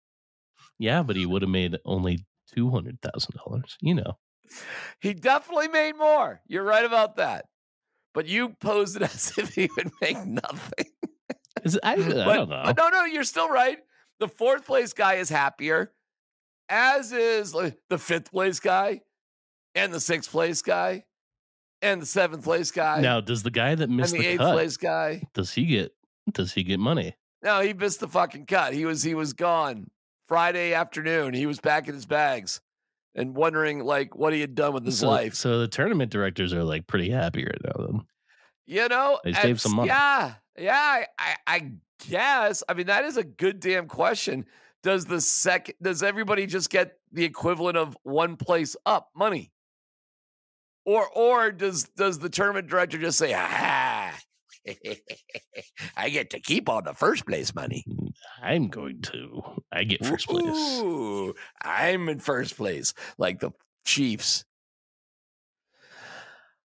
Yeah, 0.78 1.02
but 1.02 1.16
he 1.16 1.26
would 1.26 1.42
have 1.42 1.50
made 1.50 1.76
only 1.84 2.24
two 2.54 2.70
hundred 2.70 3.00
thousand 3.02 3.36
dollars. 3.44 3.76
You 3.80 3.94
know, 3.94 4.18
he 5.00 5.12
definitely 5.14 5.68
made 5.68 5.96
more. 5.96 6.40
You're 6.46 6.62
right 6.62 6.84
about 6.84 7.16
that. 7.16 7.46
But 8.16 8.28
you 8.28 8.48
posed 8.48 8.96
it 8.96 9.02
as 9.14 9.36
if 9.36 9.54
he 9.54 9.68
would 9.76 9.92
make 10.00 10.24
nothing. 10.24 10.86
Is 11.62 11.78
I, 11.82 11.92
I 11.92 11.96
but, 11.96 12.34
don't 12.34 12.48
know. 12.48 12.62
But 12.64 12.76
no, 12.78 12.88
no, 12.88 13.04
you're 13.04 13.24
still 13.24 13.50
right. 13.50 13.78
The 14.20 14.26
fourth 14.26 14.64
place 14.64 14.94
guy 14.94 15.14
is 15.16 15.28
happier, 15.28 15.92
as 16.70 17.12
is 17.12 17.52
the 17.52 17.98
fifth 17.98 18.30
place 18.30 18.58
guy, 18.58 19.02
and 19.74 19.92
the 19.92 20.00
sixth 20.00 20.30
place 20.30 20.62
guy, 20.62 21.04
and 21.82 22.00
the 22.00 22.06
seventh 22.06 22.44
place 22.44 22.70
guy. 22.70 23.02
Now, 23.02 23.20
does 23.20 23.42
the 23.42 23.50
guy 23.50 23.74
that 23.74 23.90
missed 23.90 24.14
the, 24.14 24.20
the 24.20 24.26
eighth 24.26 24.38
cut, 24.38 24.54
place 24.54 24.78
guy? 24.78 25.20
Does 25.34 25.52
he 25.52 25.66
get? 25.66 25.92
Does 26.32 26.54
he 26.54 26.62
get 26.62 26.80
money? 26.80 27.16
No, 27.42 27.60
he 27.60 27.74
missed 27.74 28.00
the 28.00 28.08
fucking 28.08 28.46
cut. 28.46 28.72
He 28.72 28.86
was 28.86 29.02
he 29.02 29.14
was 29.14 29.34
gone 29.34 29.90
Friday 30.24 30.72
afternoon. 30.72 31.34
He 31.34 31.44
was 31.44 31.60
back 31.60 31.86
in 31.86 31.94
his 31.94 32.06
bags 32.06 32.62
and 33.16 33.34
wondering 33.34 33.82
like 33.82 34.14
what 34.14 34.32
he 34.32 34.40
had 34.40 34.54
done 34.54 34.74
with 34.74 34.84
his 34.84 35.00
so, 35.00 35.08
life. 35.08 35.34
So 35.34 35.58
the 35.58 35.66
tournament 35.66 36.12
directors 36.12 36.52
are 36.52 36.62
like 36.62 36.86
pretty 36.86 37.10
happy 37.10 37.44
right 37.44 37.60
now. 37.64 37.86
Then 37.86 38.00
you 38.66 38.88
know, 38.88 39.18
they 39.24 39.32
saved 39.32 39.60
some 39.60 39.76
money. 39.76 39.88
Yeah, 39.88 40.34
yeah. 40.58 41.04
I, 41.18 41.36
I 41.46 41.72
guess. 42.08 42.62
I 42.68 42.74
mean, 42.74 42.86
that 42.86 43.04
is 43.04 43.16
a 43.16 43.24
good 43.24 43.60
damn 43.60 43.88
question. 43.88 44.44
Does 44.82 45.06
the 45.06 45.20
sec? 45.20 45.74
Does 45.80 46.02
everybody 46.02 46.46
just 46.46 46.70
get 46.70 46.98
the 47.12 47.24
equivalent 47.24 47.76
of 47.76 47.96
one 48.02 48.36
place 48.36 48.76
up 48.84 49.08
money? 49.16 49.50
Or 50.84 51.08
or 51.08 51.50
does 51.50 51.84
does 51.96 52.18
the 52.18 52.28
tournament 52.28 52.68
director 52.68 52.98
just 52.98 53.18
say, 53.18 53.34
ah, 53.36 54.16
I 55.96 56.08
get 56.10 56.30
to 56.30 56.40
keep 56.40 56.68
all 56.68 56.82
the 56.82 56.94
first 56.94 57.26
place 57.26 57.54
money. 57.54 57.84
I'm 58.42 58.68
going 58.68 59.00
to. 59.02 59.42
I 59.72 59.84
get 59.84 60.04
first 60.04 60.28
place. 60.28 60.44
Ooh, 60.44 61.34
I'm 61.62 62.08
in 62.08 62.18
first 62.18 62.56
place, 62.56 62.94
like 63.18 63.40
the 63.40 63.50
Chiefs. 63.84 64.44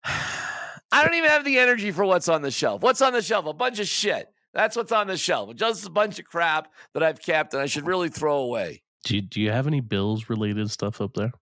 I 0.05 1.05
don't 1.05 1.15
even 1.15 1.31
have 1.31 1.45
the 1.45 1.59
energy 1.59 1.91
for 1.91 2.05
what's 2.05 2.29
on 2.29 2.43
the 2.43 2.51
shelf. 2.51 2.83
What's 2.83 3.03
on 3.03 3.13
the 3.13 3.23
shelf? 3.23 3.47
A 3.47 3.53
bunch 3.53 3.81
of 3.81 3.89
shit. 3.89 4.29
That's 4.53 4.77
what's 4.77 4.93
on 4.93 5.09
the 5.09 5.17
shelf. 5.17 5.55
Just 5.57 5.87
a 5.87 5.91
bunch 5.91 6.21
of 6.21 6.25
crap 6.25 6.73
that 6.93 7.03
I've 7.03 7.21
kept 7.21 7.55
and 7.55 7.63
I 7.63 7.67
should 7.67 7.87
really 7.87 8.09
throw 8.09 8.39
away. 8.39 8.83
Do 9.05 9.17
you, 9.17 9.23
do 9.23 9.41
you 9.41 9.51
have 9.51 9.67
any 9.67 9.81
bills 9.81 10.31
related 10.31 10.71
stuff 10.71 11.01
up 11.01 11.15
there? 11.15 11.33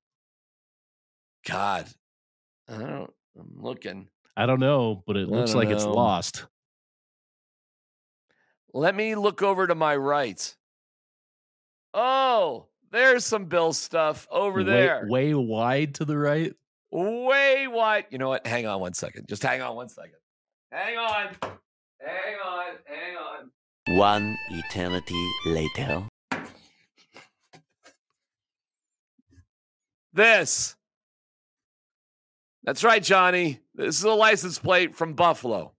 God, 1.46 1.86
I 2.68 2.78
don't. 2.78 3.10
I'm 3.38 3.50
looking. 3.56 4.08
I 4.36 4.46
don't 4.46 4.60
know, 4.60 5.02
but 5.06 5.16
it 5.16 5.28
looks 5.28 5.54
like 5.54 5.68
know. 5.68 5.74
it's 5.74 5.84
lost. 5.84 6.46
Let 8.74 8.94
me 8.94 9.14
look 9.14 9.42
over 9.42 9.66
to 9.66 9.74
my 9.74 9.96
right. 9.96 10.56
Oh, 11.94 12.66
there's 12.90 13.24
some 13.24 13.46
Bill 13.46 13.72
stuff 13.72 14.26
over 14.30 14.58
way, 14.58 14.64
there. 14.64 15.06
Way 15.08 15.34
wide 15.34 15.94
to 15.96 16.04
the 16.04 16.16
right. 16.16 16.54
Way 16.90 17.66
wide. 17.68 18.06
You 18.10 18.18
know 18.18 18.28
what? 18.28 18.46
Hang 18.46 18.66
on 18.66 18.80
one 18.80 18.94
second. 18.94 19.28
Just 19.28 19.42
hang 19.42 19.62
on 19.62 19.76
one 19.76 19.88
second. 19.88 20.12
Hang 20.70 20.96
on. 20.96 21.28
Hang 22.00 22.36
on. 22.44 22.66
Hang 22.84 23.16
on. 23.16 23.50
One 23.98 24.36
eternity 24.50 25.28
later. 25.46 26.06
This. 30.14 30.76
That's 32.64 32.84
right, 32.84 33.02
Johnny. 33.02 33.60
This 33.74 33.98
is 33.98 34.04
a 34.04 34.10
license 34.10 34.58
plate 34.58 34.94
from 34.94 35.14
Buffalo. 35.14 35.72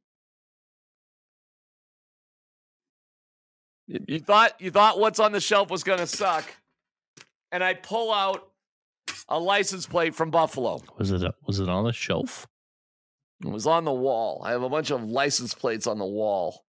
You 3.88 4.19
thought 4.19 4.60
you 4.60 4.72
thought 4.72 5.00
what's 5.00 5.19
on 5.19 5.32
the 5.32 5.41
shelf 5.41 5.69
was 5.69 5.84
going 5.84 6.00
to 6.00 6.08
suck, 6.08 6.46
and 7.52 7.63
I 7.63 7.74
pull 7.74 8.13
out 8.13 8.50
a 9.28 9.39
license 9.39 9.86
plate 9.86 10.15
from 10.15 10.32
Buffalo. 10.32 10.82
Was 10.98 11.12
it 11.12 11.22
was 11.46 11.60
it 11.60 11.69
on 11.69 11.84
the 11.84 11.93
shelf? 11.93 12.48
It 13.43 13.50
was 13.50 13.67
on 13.67 13.84
the 13.84 13.91
wall. 13.91 14.41
I 14.43 14.52
have 14.52 14.63
a 14.63 14.69
bunch 14.69 14.89
of 14.89 15.04
license 15.04 15.54
plates 15.54 15.86
on 15.86 15.98
the 15.98 16.06
wall. 16.06 16.63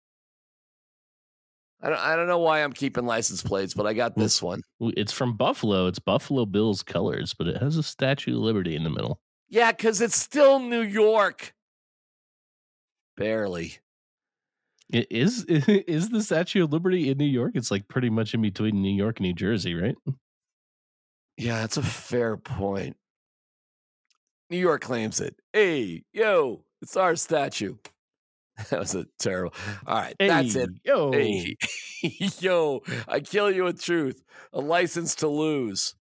I 1.82 1.90
don't 1.90 2.00
I 2.00 2.16
don't 2.16 2.28
know 2.28 2.40
why 2.40 2.64
I'm 2.64 2.72
keeping 2.72 3.06
license 3.06 3.42
plates, 3.42 3.74
but 3.74 3.86
I 3.86 3.94
got 3.94 4.16
this 4.16 4.42
one. 4.42 4.62
It's 4.80 5.12
from 5.12 5.36
Buffalo. 5.36 5.88
It's 5.88 6.00
Buffalo 6.00 6.46
Bills 6.46 6.82
colors, 6.84 7.34
but 7.34 7.48
it 7.48 7.62
has 7.62 7.76
a 7.76 7.84
Statue 7.84 8.38
of 8.38 8.44
Liberty 8.44 8.76
in 8.76 8.84
the 8.84 8.90
middle. 8.90 9.20
Yeah, 9.50 9.72
because 9.72 10.00
it's 10.00 10.16
still 10.16 10.60
New 10.60 10.82
York. 10.82 11.54
Barely. 13.18 13.81
It 14.92 15.08
is 15.10 15.46
is 15.48 16.10
the 16.10 16.22
Statue 16.22 16.64
of 16.64 16.74
Liberty 16.74 17.10
in 17.10 17.18
New 17.18 17.26
York? 17.26 17.54
It's 17.56 17.72
like 17.72 17.88
pretty 17.88 18.10
much 18.10 18.34
in 18.34 18.42
between 18.42 18.82
New 18.82 18.94
York 18.94 19.20
and 19.20 19.28
New 19.28 19.34
Jersey, 19.34 19.74
right? 19.74 19.96
Yeah, 21.38 21.60
that's 21.62 21.78
a 21.78 21.84
fair 21.84 22.38
point. 22.38 22.98
New 24.50 24.58
York 24.58 24.82
claims 24.82 25.22
it. 25.22 25.36
Hey, 25.54 26.04
yo, 26.14 26.66
it's 26.82 26.98
our 26.98 27.16
statue. 27.16 27.76
That 28.70 28.80
was 28.80 28.94
a 28.94 29.06
terrible. 29.18 29.56
All 29.88 29.96
right, 29.96 30.16
that's 30.20 30.56
it. 30.56 30.70
Yo. 30.84 31.12
Hey, 31.12 31.56
yo, 32.40 32.84
I 33.08 33.22
kill 33.22 33.50
you 33.50 33.64
with 33.64 33.82
truth. 33.82 34.22
A 34.54 34.60
license 34.60 35.16
to 35.16 35.28
lose. 35.28 35.96